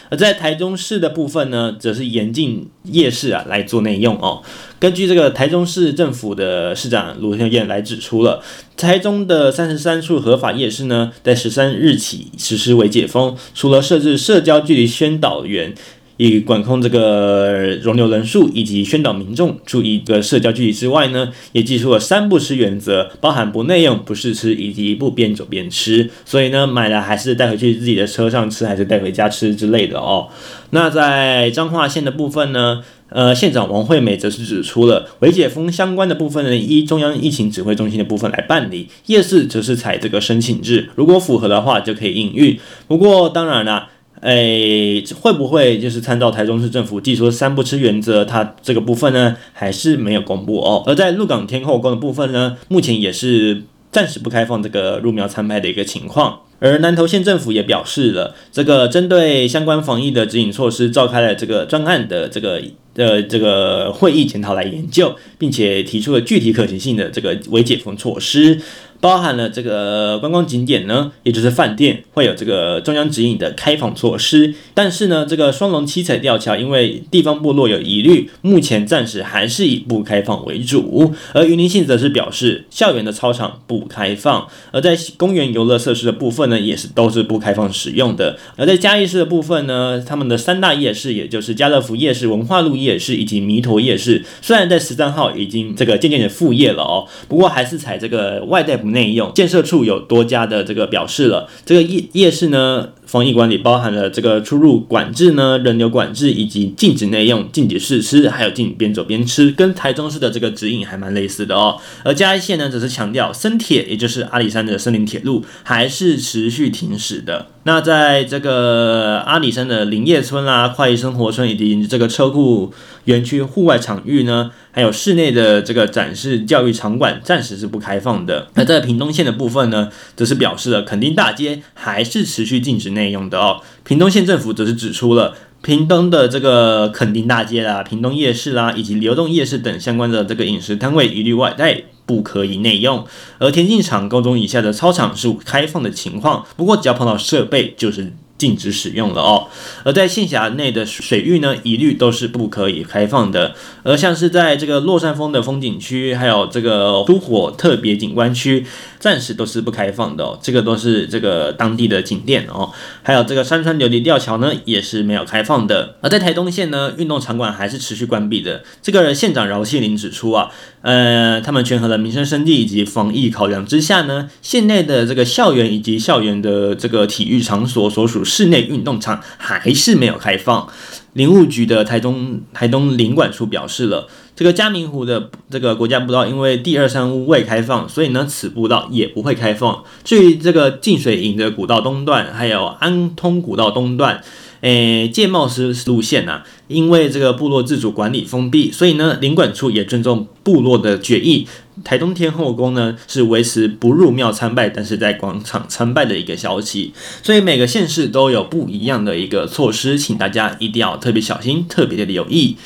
[0.10, 4.42] 而在台中市的部分呢，则是严禁夜市啊来做内用哦。
[4.80, 8.42] 根据这个台中市政府的市长卢秀燕来指出了，
[8.76, 15.76] 台中的三十三处合法夜市呢，在十三日起实施为解封，除了设置社交距离宣导员。
[16.18, 26.10] 以管控这个容留人数以及宣导民众注意的社交距离之外呢，也提出了三不吃原则，包含不内用、不试吃以及不边走边吃。
[26.26, 30.28] 所以呢，买了还是带回去自己的车上吃，还是带回家吃之类的哦。
[30.72, 38.88] 那在彰化县的部分呢，呃，县长王惠美则是指出了，微解封相关的部分呢，依中央疫情指挥中心的部分来办理。
[39.06, 42.60] 夜市则是采这个申请制，如果符合的话就可以营运。
[42.88, 43.90] 不过当然啦。
[44.22, 48.26] 哎，会不会就是参照台中市政府提出三不吃原则？
[48.26, 50.84] 它这个部分呢，还是没有公布哦。
[50.88, 56.40] 而在鹿港天后宫的部分呢，目前也是暂时不开放这个入庙参拜的一个情况。
[56.60, 62.62] 而南投县政府也表示了，这个针对相关防疫的指引措施，召开了这个专案的这个
[62.96, 68.60] 呃这个会议检讨来研究，并且提出了具体可行性的这个微解封措施。
[69.00, 81.14] 包含了这个观光景点呢，也就是饭店会有这个中央指引的开放措施，但是呢，这个双龙七彩吊桥因为地方部落有疑虑，目前暂时还是以不开放为主。
[81.34, 88.40] 而云林县则是表示，校园的操场不开放，而在公园游乐设施的部分那，也是都是不开放使用的。
[88.56, 98.78] 而在嘉义市的部分呢，他们的三大夜市，也就是家乐福夜市、文化路夜市以及弥陀夜市，虽然在十三号已经这个渐渐的复业了哦，不过还是采这个外带。
[98.88, 111.80] 内用建设处有多家的这个表示了，这个夜夜市呢，防疫管理包含了这个出入管制呢，人流管制以及禁止内用、禁止试吃，还有禁止边走边吃，跟台中市的这个指引还蛮类似的哦。
[112.04, 117.48] 而嘉义县呢，则是强调森铁，也就是阿里山的森林铁路还是持续停驶的。
[117.64, 122.72] 那在这个阿里山的林业村啦、啊、快意生活村以及这个车库
[123.08, 128.48] 园区户外场域呢，还有室内的这个展示教育场馆，暂时是不开放的。
[128.54, 133.62] 那在屏东县的部分呢，则是表示了垦丁大街还是持续禁止内用的哦。
[133.84, 141.84] 屏东县政府则是指出了屏东的这个垦丁大街啦、屏东夜市啦以及流动夜市等相关的这个饮食摊位一律外带。
[142.08, 143.06] 不可以内用，
[143.38, 149.48] 而田径场高中以下的操场是开放的情况，不过只要碰到设备就是禁止使用了哦。
[149.84, 153.56] 而在县辖内的水域呢，一律都是不可以开放的。
[153.84, 158.66] 而像是在这个洛山峰的风景区，还有这个都火特别景观区，
[159.00, 160.38] 暂时都是不开放的哦。
[160.42, 162.72] 这个都是这个当地的景点哦。
[163.04, 165.96] 还有这个山川流离吊桥呢，也是没有开放的。
[166.02, 168.64] 而在台东县呢，运动场馆还是持续关闭的。
[168.82, 170.50] 这个县长饶庆铃指出啊，
[170.82, 180.68] 呃，他们权衡了民生生计以及防疫考量之下呢，县内的这个校园以及校园的这个体育场所所属室内运动场还是没有开放。
[181.14, 189.84] 林务局的台东台东林管处表示了，这个嘉明湖的这个国家步道因为第二山屋未开放，所以呢，此步道也不会开放。
[190.04, 194.22] 至于这个进水营的古道东段，还有安通古道东段。
[194.62, 201.48] 诶，戒茂斯路线呐、啊，因为这个部落自主管理封闭，所以呢，领馆处也尊重部落的决议。
[201.84, 206.92] 台东天后宫呢是维持不入庙参拜，但是在广场参拜的一个消息。
[207.22, 212.58] 所以每个县市都有不一样的一个措施，请大家一定要特别小心，特别的留意。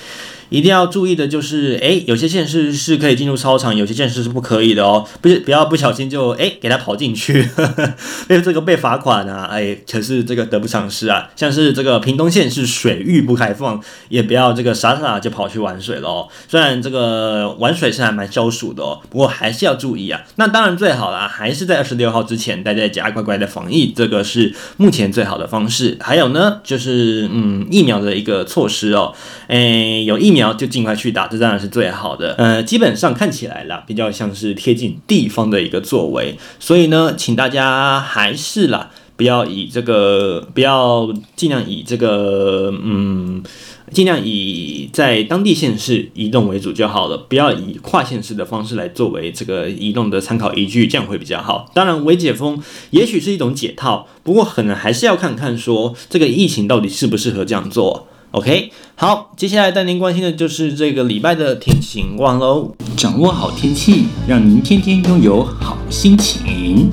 [0.52, 5.08] 一定要注意的就是，诶，有些县市是可以进入操场，有些县市是不可以的哦。
[5.22, 7.94] 不是，不要不小心就诶给他跑进去，呵呵，
[8.28, 11.30] 被这个被罚款啊，诶，可是这个得不偿失啊。
[11.38, 16.28] 像是这个屏东县是水域不开放，也不要这个傻傻就跑去玩水了哦。
[16.50, 20.22] 虽然这个玩水是还蛮消暑的哦，不过还是要注意啊。
[20.36, 25.98] 那当然最好啦，还是在二十六号之前待在家乖乖的防疫，这个是目前最好的方式。
[26.02, 29.14] 还有呢，就是嗯疫苗的一个措施哦，
[29.48, 30.41] 诶有疫苗。
[30.54, 32.34] 就尽快去打，这当然是最好的。
[32.38, 43.44] 呃，基本上看起来啦，比较像是贴近地方的一个作为，所以呢，请大家还是啦，不要以这个，不要尽量以这个，嗯，
[43.92, 51.70] 尽量以在当地县市移动为主就好了，不要以跨县市的方式来作为这个移动的参考依据，这样会比较好。
[51.74, 52.62] 当然，微解封
[52.92, 58.08] 也许是一种解套，不过可能还是要看看说这个疫情到底适不适合这样做。
[58.34, 62.74] OK，好，接下来带您关心的就是这个礼拜的天气情况喽。
[62.96, 66.90] 掌握好天气，让您天天拥有好心情。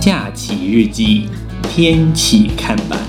[0.00, 1.24] 假期日记，
[1.64, 3.00] 天气看板。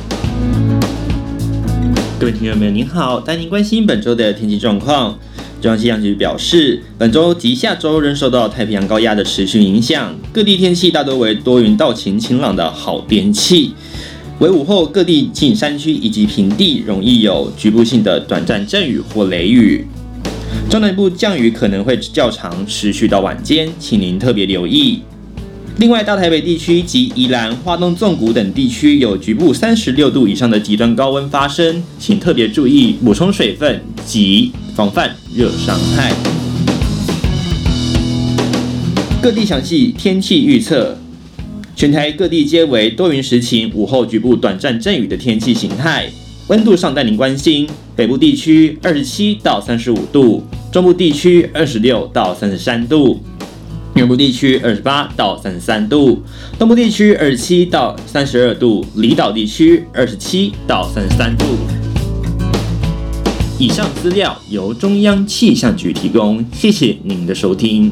[2.19, 5.15] 各位听众朋友，您好，带您关心本周的天气状况。
[5.61, 13.75] 中央气象局表示，本周及下周仍受到太平洋高压的持续影响，各地天气大多为多云到晴晴朗的好天气。
[14.39, 19.85] 为午后，各地近山区以及平地容易有局部性的短暂阵雨或雷雨，
[20.69, 25.01] 中南部降雨可能会较长，持续到晚间，请您特别留意。
[25.75, 36.13] 另外，大台北地区及宜兰、花东纵谷等地区有局部三十六度以上的极端高温发生，请特别注意补充水分及防范热伤害。
[39.21, 40.97] 各地详细天气预测。
[41.79, 46.09] 全台各地皆为多云时晴，午后局部短暂阵雨的天气形态。
[46.49, 47.65] 温度上带您关心：
[47.95, 53.21] 北部地区二十七到三十五度，中部地区二十六到三十三度，
[53.93, 56.21] 南部地区二十八到三十三度，
[56.57, 61.45] 东部地区二十七到三十二度，离岛地区二十七到三十三度。
[63.57, 67.89] 以上资料由中央气象局提供，谢谢您的收听。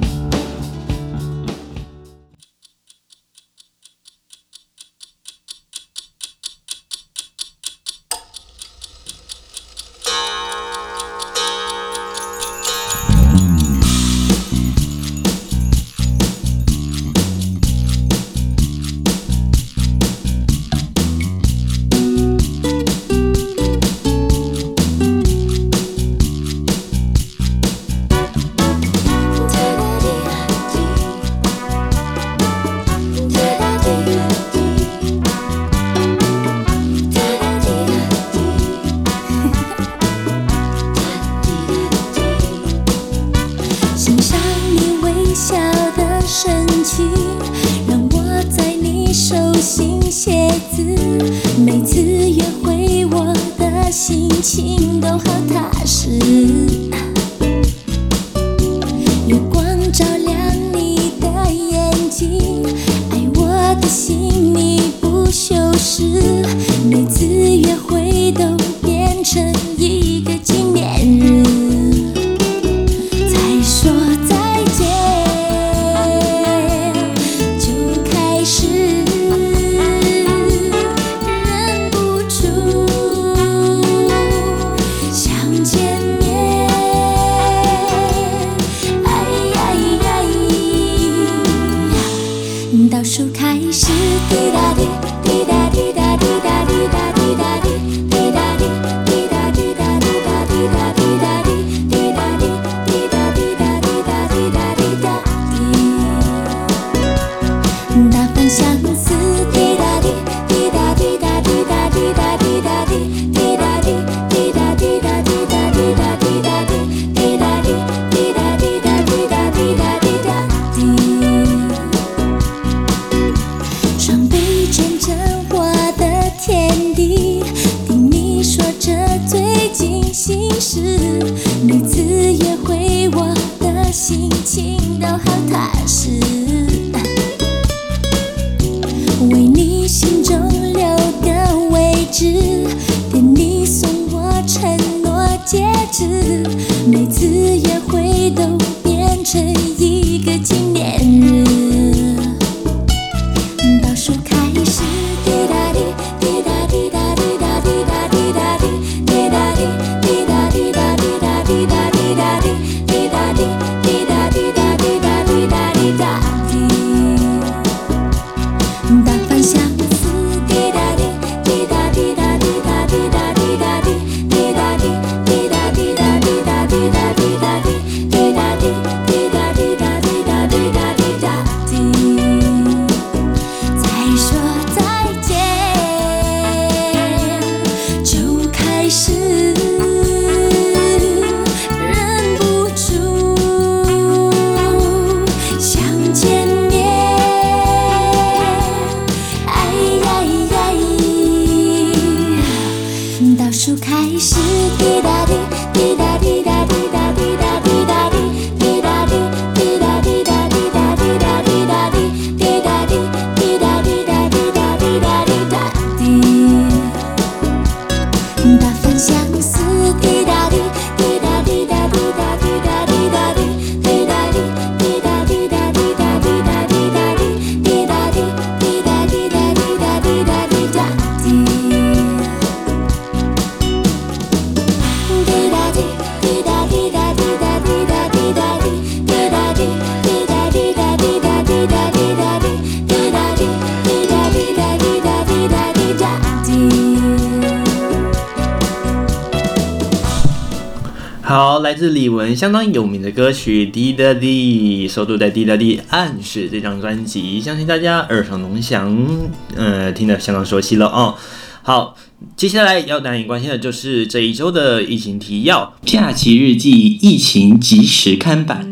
[252.47, 259.05] 相当有名的歌曲《滴答滴》，收录在《滴答滴暗示》这张专辑，相信大家耳熟能详，
[259.53, 261.15] 呃，听得相当熟悉了哦。
[261.61, 261.97] 好，
[262.37, 268.65] 接下来要带你关心的就是这一周的疫情提要，假期日记疫情即时看版。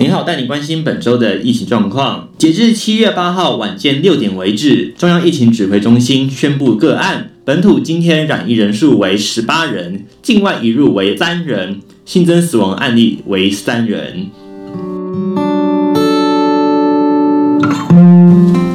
[0.00, 2.30] 您好，带你关心本周的疫情状况。
[2.36, 14.30] 截至七月八号晚间六点为止，中央疫情指挥中心宣布个案，本土今天染疫人数为十八人，境外移入为三人，新增死亡案例为三人。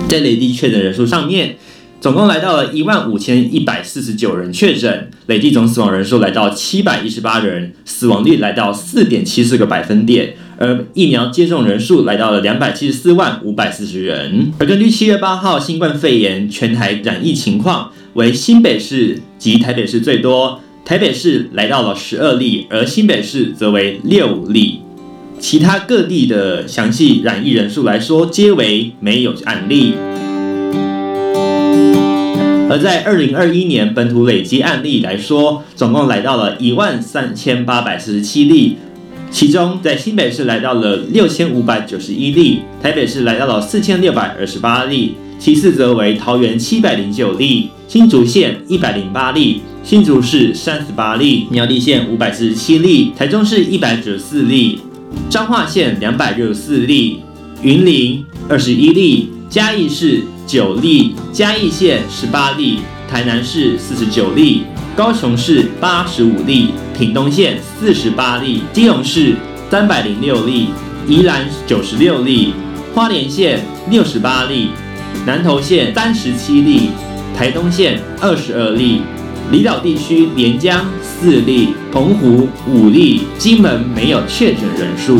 [0.10, 1.56] 在累计确诊人数上面，
[2.02, 10.34] 总共来到了一万五千一百四十九人确诊，累计总死亡人数来到七百一十八人，死亡率来到四点七四个百分点。
[10.58, 14.52] 而疫苗接种人数来到了两百七十四万五百四十人。
[14.60, 24.82] 而根据七月八号新冠肺炎全台染疫情况，为新北市及台北市最多，台北市来到了十二例，而新北市则为六例。
[25.40, 29.94] 其他各地的详细染疫人数来说，皆为没有案例。
[32.70, 38.78] 而在二零二一年本土累积案例来说，总共来到了一万三千八百四十七例。
[39.30, 54.80] 其中，在新北市来到了六千五百九十一例，台北市来到了四千六百二十八例，其次则为桃园七百零九例，新竹县一百零八例，新竹市三十八例，苗栗县五百四十七例，台中市一百九十四例，
[55.30, 57.22] 彰化县两百六十四例，
[57.62, 62.80] 云林二十一例，嘉义市九例，嘉义县十八例，
[63.10, 64.64] 台南市四十九例。
[64.94, 66.68] 高雄市八十五例，
[66.98, 69.36] 屏东县四十八例，基隆市
[69.70, 70.68] 三百零六例，
[71.08, 72.54] 宜兰九十六例，
[72.94, 74.68] 花莲县六十八例，
[75.26, 76.90] 南投县三十七例，
[77.36, 79.02] 台东县二十二例，
[79.52, 85.20] 离岛地区连江四例，澎湖五例，金门没有确诊人数。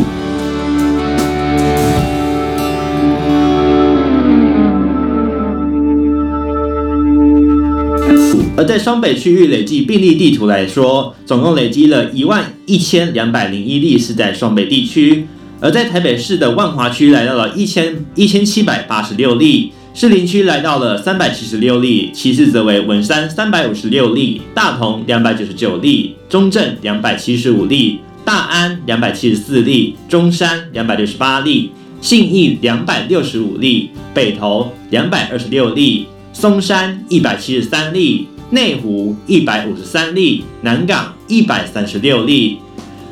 [8.56, 15.26] 而在双北区域累计病例地图来说，总共累积了一万一千两百零一例是在双北地区；
[15.60, 31.70] 而在台北市的万华区来到了一千一千七百八十六例，士林区来到了三百七十六例，其次则为文山三百五十六例，大同两百九十九例，中正两百七十五例，大安两百七十四例，中山两百六十八例，
[32.00, 38.28] 信义两百六十五例，北投两百二十六例，松山一百七十三例。
[38.50, 42.58] 内湖一百五十三例，南港一百三十六例，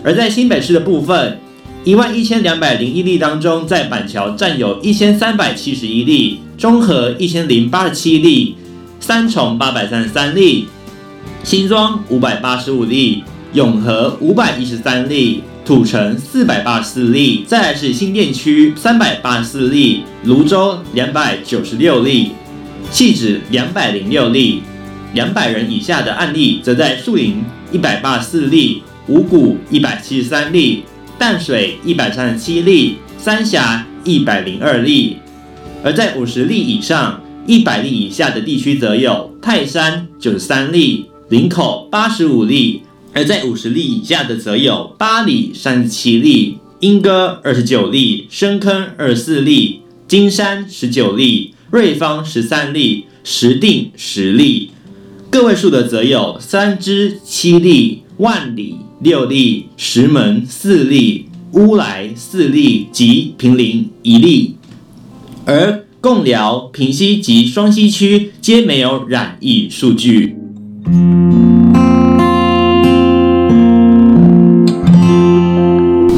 [0.04, 1.38] 而在新北市的部分，
[1.82, 8.54] 一万一千两百零一例当中，在板桥占有一千三百七十一例，中和一千零八十七例，
[9.00, 10.68] 三重八百三十三例，
[11.42, 22.32] 新庄五百八十五例，永和五百一十三例，土城四百八十四例，再来是新店区三百八十四例，芦洲两百九十六例，
[22.92, 24.62] 汐止两百零六例。
[25.14, 27.42] 两百人以下的案例则在树林
[27.72, 30.84] 一百八十四例，五股一百七十三例，
[31.18, 35.16] 淡水一百三十七例，三峡一百零二例。
[35.82, 42.82] 而在五十例以上、一百例以下的地区，则有泰山九十三例，林口八十五例；
[43.14, 54.70] 而在五十例以下的，则有八里三十七例，莺歌二十九例，深坑二十四例，金山十九例，瑞芳十三例，石碇十例。
[55.30, 64.56] 个位数的则有三芝七例，万里六例，石门四例，乌来四例及平林一例。
[65.52, 70.36] 而贡寮、平溪及双溪区皆没有染疫数据。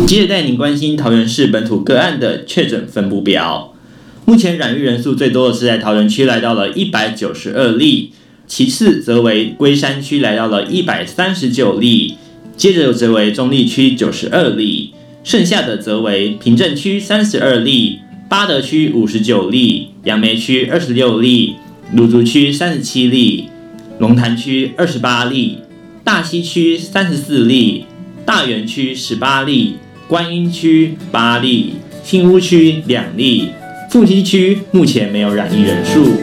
[0.07, 3.73] 接着带您关心桃园市本土个案的确诊分布表。
[4.27, 8.13] 目前染疫人数最多的是在桃园区，来到了一百九十二例，
[8.47, 12.19] 其次则为龟山区，来到了一百三十九例，
[12.55, 14.93] 接着则为中坜区九十二例，
[15.25, 18.01] 剩下的则为平镇区三十二例。
[18.33, 21.57] 八德区五十九例，杨梅区二十六例，
[21.93, 23.51] 芦竹区三十七例，
[23.99, 25.59] 龙潭区二十八例，
[26.03, 27.85] 大溪区三十四例，
[28.25, 29.75] 大园区十八例，
[30.09, 33.51] 观音区八例，新屋区两例，
[33.91, 36.15] 富溪区目前没有染疫人数。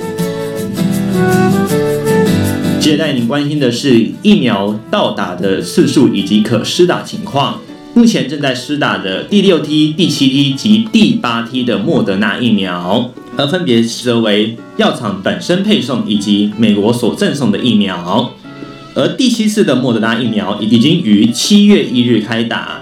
[2.80, 7.62] 接着带您关心的是疫苗到达的次数以及可施打情况。
[7.94, 18.34] 目前正在施打的第六梯、第七梯及第八梯的莫德纳疫苗，而分别则为药厂本身配送以及美国所赠送的疫苗。
[18.96, 22.80] 而第七次的莫德纳疫苗已经于七月一日开打，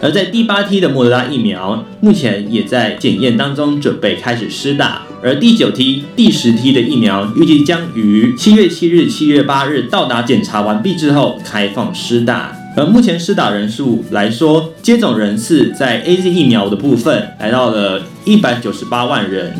[0.00, 5.02] 而在第八梯的莫德纳疫苗目前也在检验当中，准备开始施打。
[5.22, 12.57] 而第九梯、第十梯的疫苗预计将于七月七日、七月八日到达检查完毕之后开放施打。
[12.78, 19.52] 而目前施打人数来说，接种人次在 AZ 疫苗的部分来到了一百九十八万人，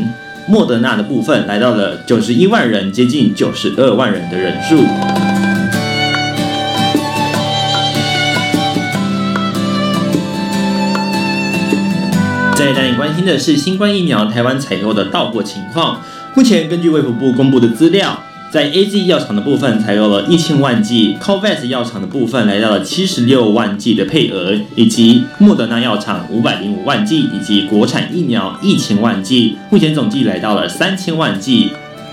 [0.47, 4.77] 莫德纳的部分来到了九十一万人，接近九十二万人的人数。
[12.55, 16.01] 再带你关心的是新冠疫苗台湾采购的到货情况。
[16.37, 18.17] 目前根据卫福部公布的资料。
[18.51, 31.71] 在 AZ 药厂的部分采购了一千万剂，COVAX 药厂的部分来到了七十六万剂的配额，以及莫德纳药厂五百零五万剂，以及国产疫苗一千万剂，目前总计来到了三千万剂。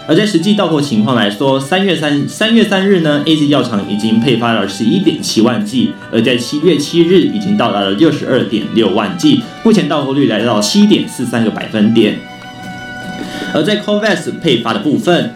[0.08, 12.20] 而在实际到货情况来说，三月三三月三日呢，AZ 药厂已经配发了十一点七万剂，而在七月七日已经到达了六十二点六万剂，目前到货率来到七点四三个百分点。
[13.54, 15.34] 而在 COVAX 配发的部分。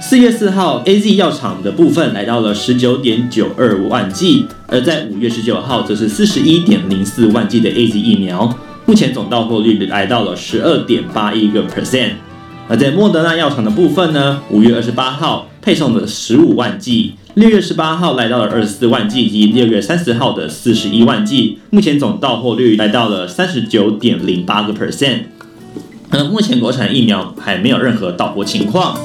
[0.00, 8.54] 四月四号，AZ 药厂的部分来到了十九点九二万剂，而在五月十九号，则是四十一点零四万剂的 AZ 疫苗，
[8.86, 12.10] 目前总到货率来到了十二点八一个 percent。
[12.68, 25.20] 而在莫德纳药厂的部分呢，五月二十八号配送了十五万剂，六月十八号来到了二十四万剂，以及六月三十号的四十一万剂，目前总到货率来到了三十九点零八个 percent。
[26.10, 28.98] 而目前国产疫苗还没有任何到货情况。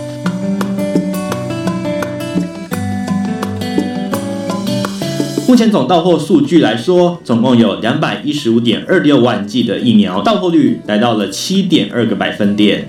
[5.49, 12.87] 目前总到货数据来说，总共有两百一十五点二六万剂的疫苗，到货率来到了七点二个百分点。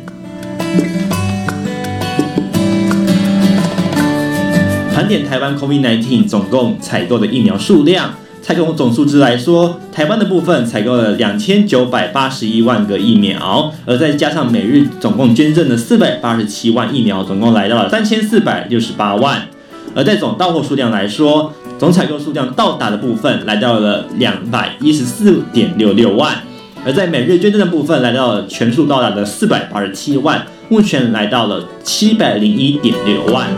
[4.94, 19.46] 盘点台湾 COVID-19 总共采购的疫苗数量，采购总数值来说，台湾的部分采购了两千九百八十一万个疫苗，而再加上每日总共捐赠的四百八十七万疫苗，总共来到了三千四百六十八万。
[19.92, 26.36] 而在总到货数量来说，总采购数量到达的部分来到了两百一十四点六六万，
[26.84, 33.48] 而在每日捐赠的部分来到了全数到达的四百八十七万，目前来到了七百零一点六万。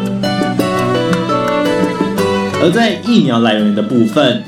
[2.63, 4.45] 而在疫苗来源的部分，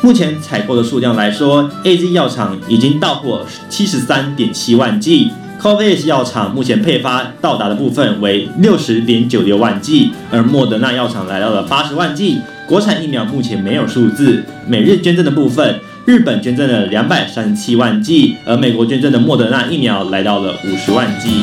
[0.00, 5.30] 目前采购的数量来说，AZ 药厂已经到货七十三点七万剂。
[5.60, 12.40] COVAX 药厂目前配发到达的部分为六十点九六万剂，而莫德纳药厂来到了八十万剂。
[12.66, 14.44] 国产疫苗目前没有数字。
[14.66, 21.42] 每日捐赠的部分，日本捐赠了两百三十七万剂，而美国捐赠的莫德纳疫苗来到了五十万剂。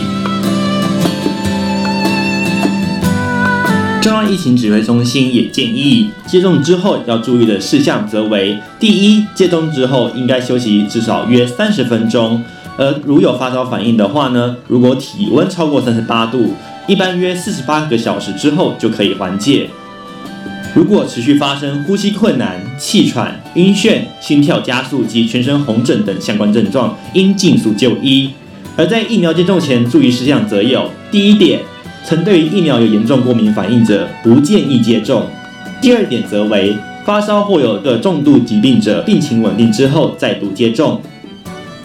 [4.01, 12.41] 中央疫情指挥中心也建议，接种之后要注意的事项则为：第一，接种之后应该休息至少约三十分钟，
[12.77, 16.55] 而如有发烧反应的话呢，如果体温超过三十八度，
[16.87, 19.69] 一般约四十八个小时之后就可以缓解。
[20.79, 28.29] 如果持续发生呼吸困难、气喘、晕眩、心跳加速及全身红疹等相关症状，应尽速就医。
[28.77, 31.59] 而在疫苗接种前注意事项则有：第一点。
[32.05, 35.27] 曾对于疫苗有严重过敏反应者，不建议接种。
[35.81, 36.73] 第二点则为
[37.05, 41.01] 发烧或有个重度疾病者，病情稳定之后再度接种。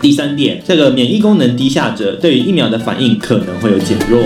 [0.01, 4.23] 第三点，这个免疫功能低下者，对于疫苗的反应可能会有减弱。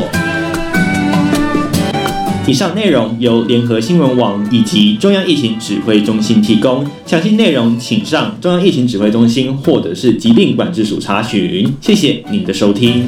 [2.48, 11.70] 以上内容由联合新闻网以及中央疫情指挥中心提供，详细内容请上中央疫情指挥中心或者是疾病管制署查询。
[11.82, 13.04] 谢谢您的收听。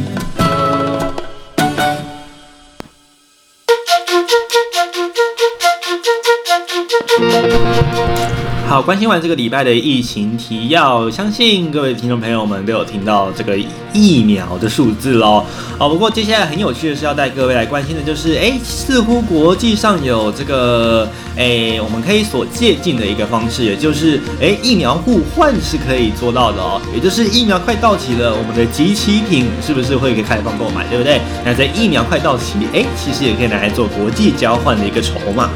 [8.70, 13.58] 好，关心完这个礼拜的疫情提要，相信各位听众朋友们都有听到这个
[13.92, 15.44] 疫苗的数字喽。
[15.76, 26.80] 好，不过接下来很有趣的是要带各位来关心的就是，哎，似乎国际上有这个，哎，我们可以所借鉴的一个方式，也就是，哎，疫苗互换是可以做到的哦。
[26.94, 31.20] 也就是疫苗快到期了，我们的集齐品是不是会可以开放购买，对不对？
[31.44, 35.50] 那在疫苗快到期，哎，其实也可以拿来做国际交换的一个筹码，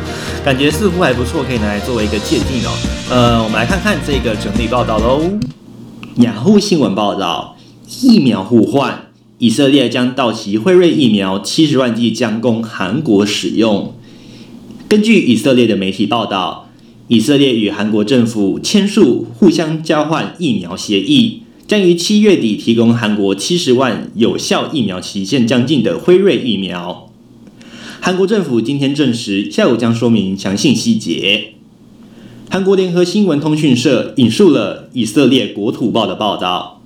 [0.45, 2.75] 感觉似乎还不错，可以拿来作为一个借鉴哦。
[3.15, 5.39] 呃，我们来看看这个整理报道喽。
[6.17, 7.57] 雅虎新闻报道，
[8.03, 13.95] 疫苗互换，以色列将到期辉瑞疫苗七十万剂将供韩国使用。
[14.89, 16.69] 根据以色列的媒体报道，
[17.07, 27.09] 以色列与韩国政府签署互相交换疫苗协议，将于七月底提供韩国七十万有效疫苗期限将近的辉瑞疫苗。
[28.01, 31.54] 韩国政府今天证实，下午将说明详细细节。
[32.55, 36.81] 韩国联合新闻通讯社引述了以色列国土报的报道，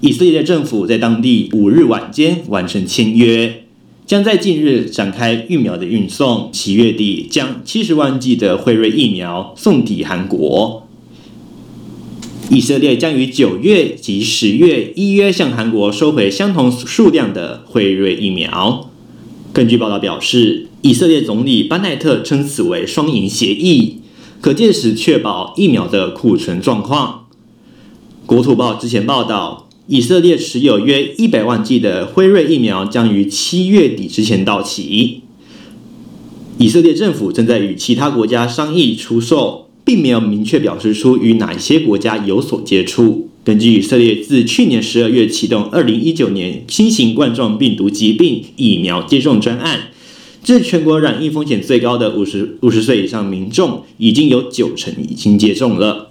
[0.00, 3.62] 以色列政府在当地五日晚间完成签约，
[4.04, 10.88] 将在近日展开疫苗的运送，七月底将七十万剂的辉瑞疫苗送抵韩国。
[12.50, 18.90] 以色列将于九月及十月依约向韩国收回相同数量的辉瑞疫苗。
[19.52, 23.98] 根据报道表示，以色列总理班奈特称此为双赢协议。
[24.44, 27.28] 可借此确保疫苗的库存状况。
[28.26, 35.22] 国土报之前报道，以色列持有约一百万剂的辉瑞疫苗将于七月底之前到期。
[36.58, 43.30] 以色列政府正在与其他国家商议出售，并没有明确表示出与哪些国家有所接触。
[43.44, 49.92] 根据以色列自去年十二月启动二零一九年新型冠状病毒疾病疫苗接种专案。
[50.44, 56.10] 至全国染疫风险最高的五十五十岁以上民众，已经有九成已经接种了。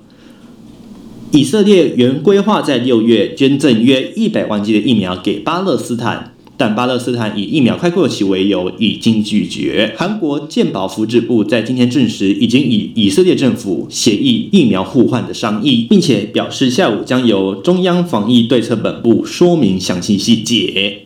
[1.32, 9.94] 以色列原规划在六月捐赠约一百万剂的疫苗给巴勒斯坦，但巴勒斯坦以疫苗快过期为由已经拒绝。
[9.98, 21.04] 韩国健保福祉部在今天证实，已经与以色列政府协议疫苗互换的商议，并且表示下午将由中央防疫对策本部说明详细细节。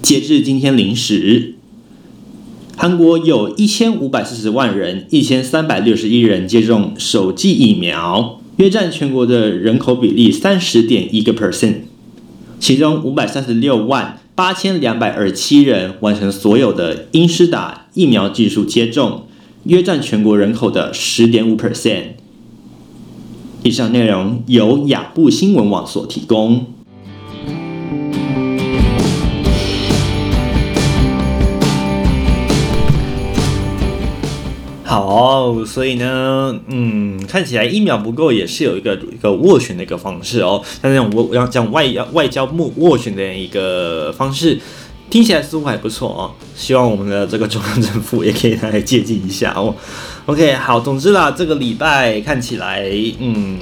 [0.00, 1.56] 截至今天零时。
[2.82, 11.74] 韩国有一千五百四十万人，一千三百六十一人接种首剂疫苗，约占全国的人口比例三十点一个 percent。
[12.58, 19.26] 其中五百三十六万八千两百二十七人完成所有的英施打疫苗技术接种，
[19.64, 22.04] 约占全国人口的十点五 percent。
[23.62, 26.64] 以上内容由雅布新闻网所提供。
[34.90, 40.60] 好，所以呢，嗯，看起来一秒不够也是有一个一个斡旋的一个方式哦。
[40.82, 44.58] 像这种我要讲外要外交斡斡旋的一个方式，
[45.08, 46.34] 听起来似乎还不错哦。
[46.56, 49.72] 希望我们的这个中央政府也可以来借鉴一下哦。
[50.26, 52.84] OK，好，总之啦，这个礼拜看起来，
[53.20, 53.58] 嗯，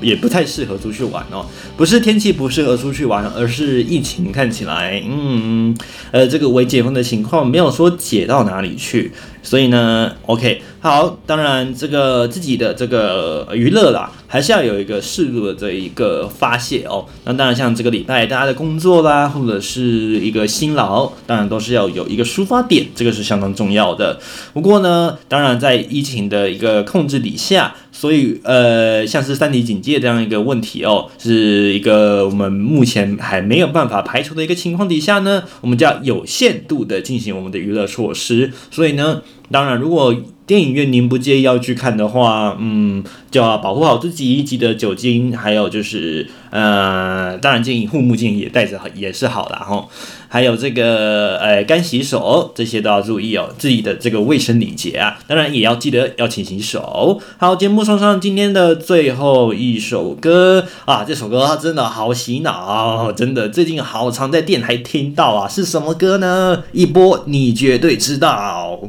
[0.00, 1.46] 也不太适合出去玩哦。
[1.76, 5.76] 不是天气不适合出去玩，而是疫情看起来，嗯，
[6.10, 9.12] 呃，这个未解封的情况没有说解到哪里去。
[9.42, 17.04] 所以呢，OK，好，当然这个自己的这个娱乐啦，还是要有一个适度的这一个发泄哦。
[17.24, 24.18] 那当然，像这个礼拜大家的工作啦，或者是一个辛劳，当然都是要有一个抒发点，这个是相当重要的。
[24.54, 38.50] 不过呢，当然在疫情的一个控制底下，所以呃，像是三级警戒这样一个问题哦，是一个我们目前还没有办法排除的一个情况底下呢，我们就要有限度的进行我们的娱乐措施。
[38.70, 39.20] 所以呢，
[39.50, 49.86] 当然如果电影院您不介意要去看的话，嗯，就要保护好自己，记得酒精，还有就是，呃，当然建议护目镜也戴着也是好的哈。
[50.28, 57.20] 还有这个，呃，干洗手这些都要注意哦，自己的这个卫生礼节啊，当然也要记得要勤洗手。
[57.36, 66.62] 好，节目送上今天的最后一首歌啊，这首歌它真的好洗脑，真的最近好常在电台听到啊，是什么歌呢？
[66.72, 68.80] 一波你绝对知道。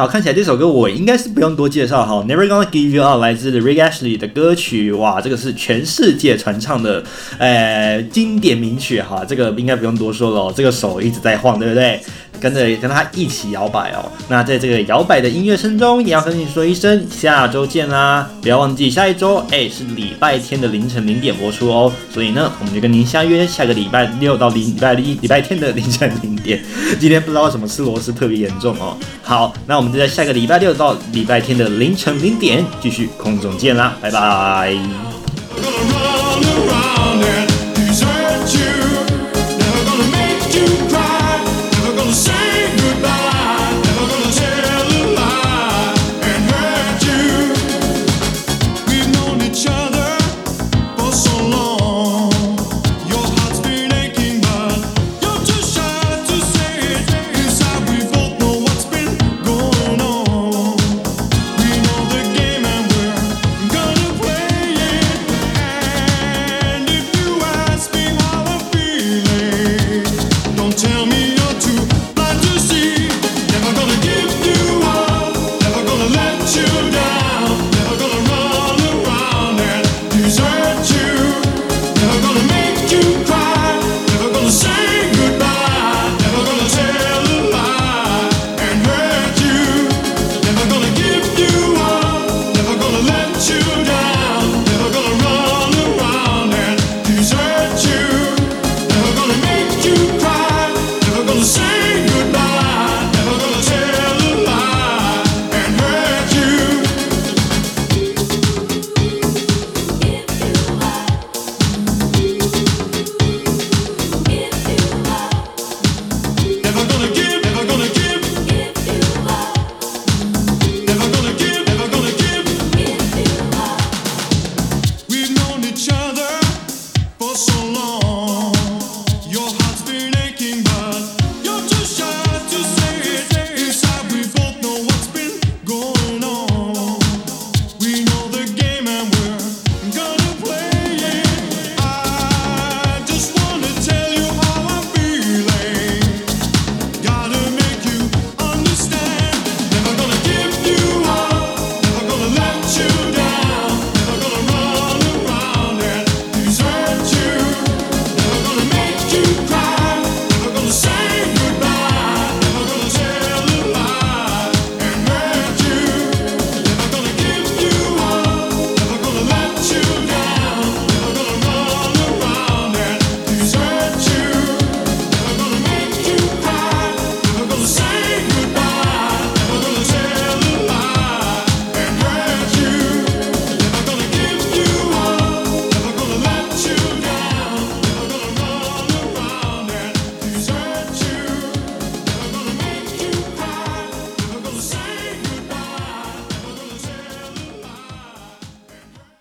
[0.00, 2.24] 好，看起来这首歌我应该是不用多介绍哈。
[2.26, 7.04] Never gonna give you up，来自 Rick Ashley 的歌曲，哇，这个是全世界传唱的，
[7.36, 9.22] 呃，经典名曲哈。
[9.28, 12.00] 这个应该不用多说了，这个手一直在晃，对不对？
[12.40, 14.10] 跟着跟他一起摇摆哦。
[14.30, 18.26] 那在这个摇摆的音乐声中，也要和你说一声下周见啦！
[18.40, 21.92] 不要忘记下一周，哎，是礼拜天的凌晨零点播出哦。
[22.10, 26.58] 所以呢，我们就跟您相约下个礼拜六到礼拜一礼拜天的凌晨零点。
[26.98, 28.96] 今天不知道为什么吃螺丝特别严重哦。
[29.22, 35.09] 好，那我们就在下个礼拜六到礼拜天的凌晨零点继续空中见啦，拜拜。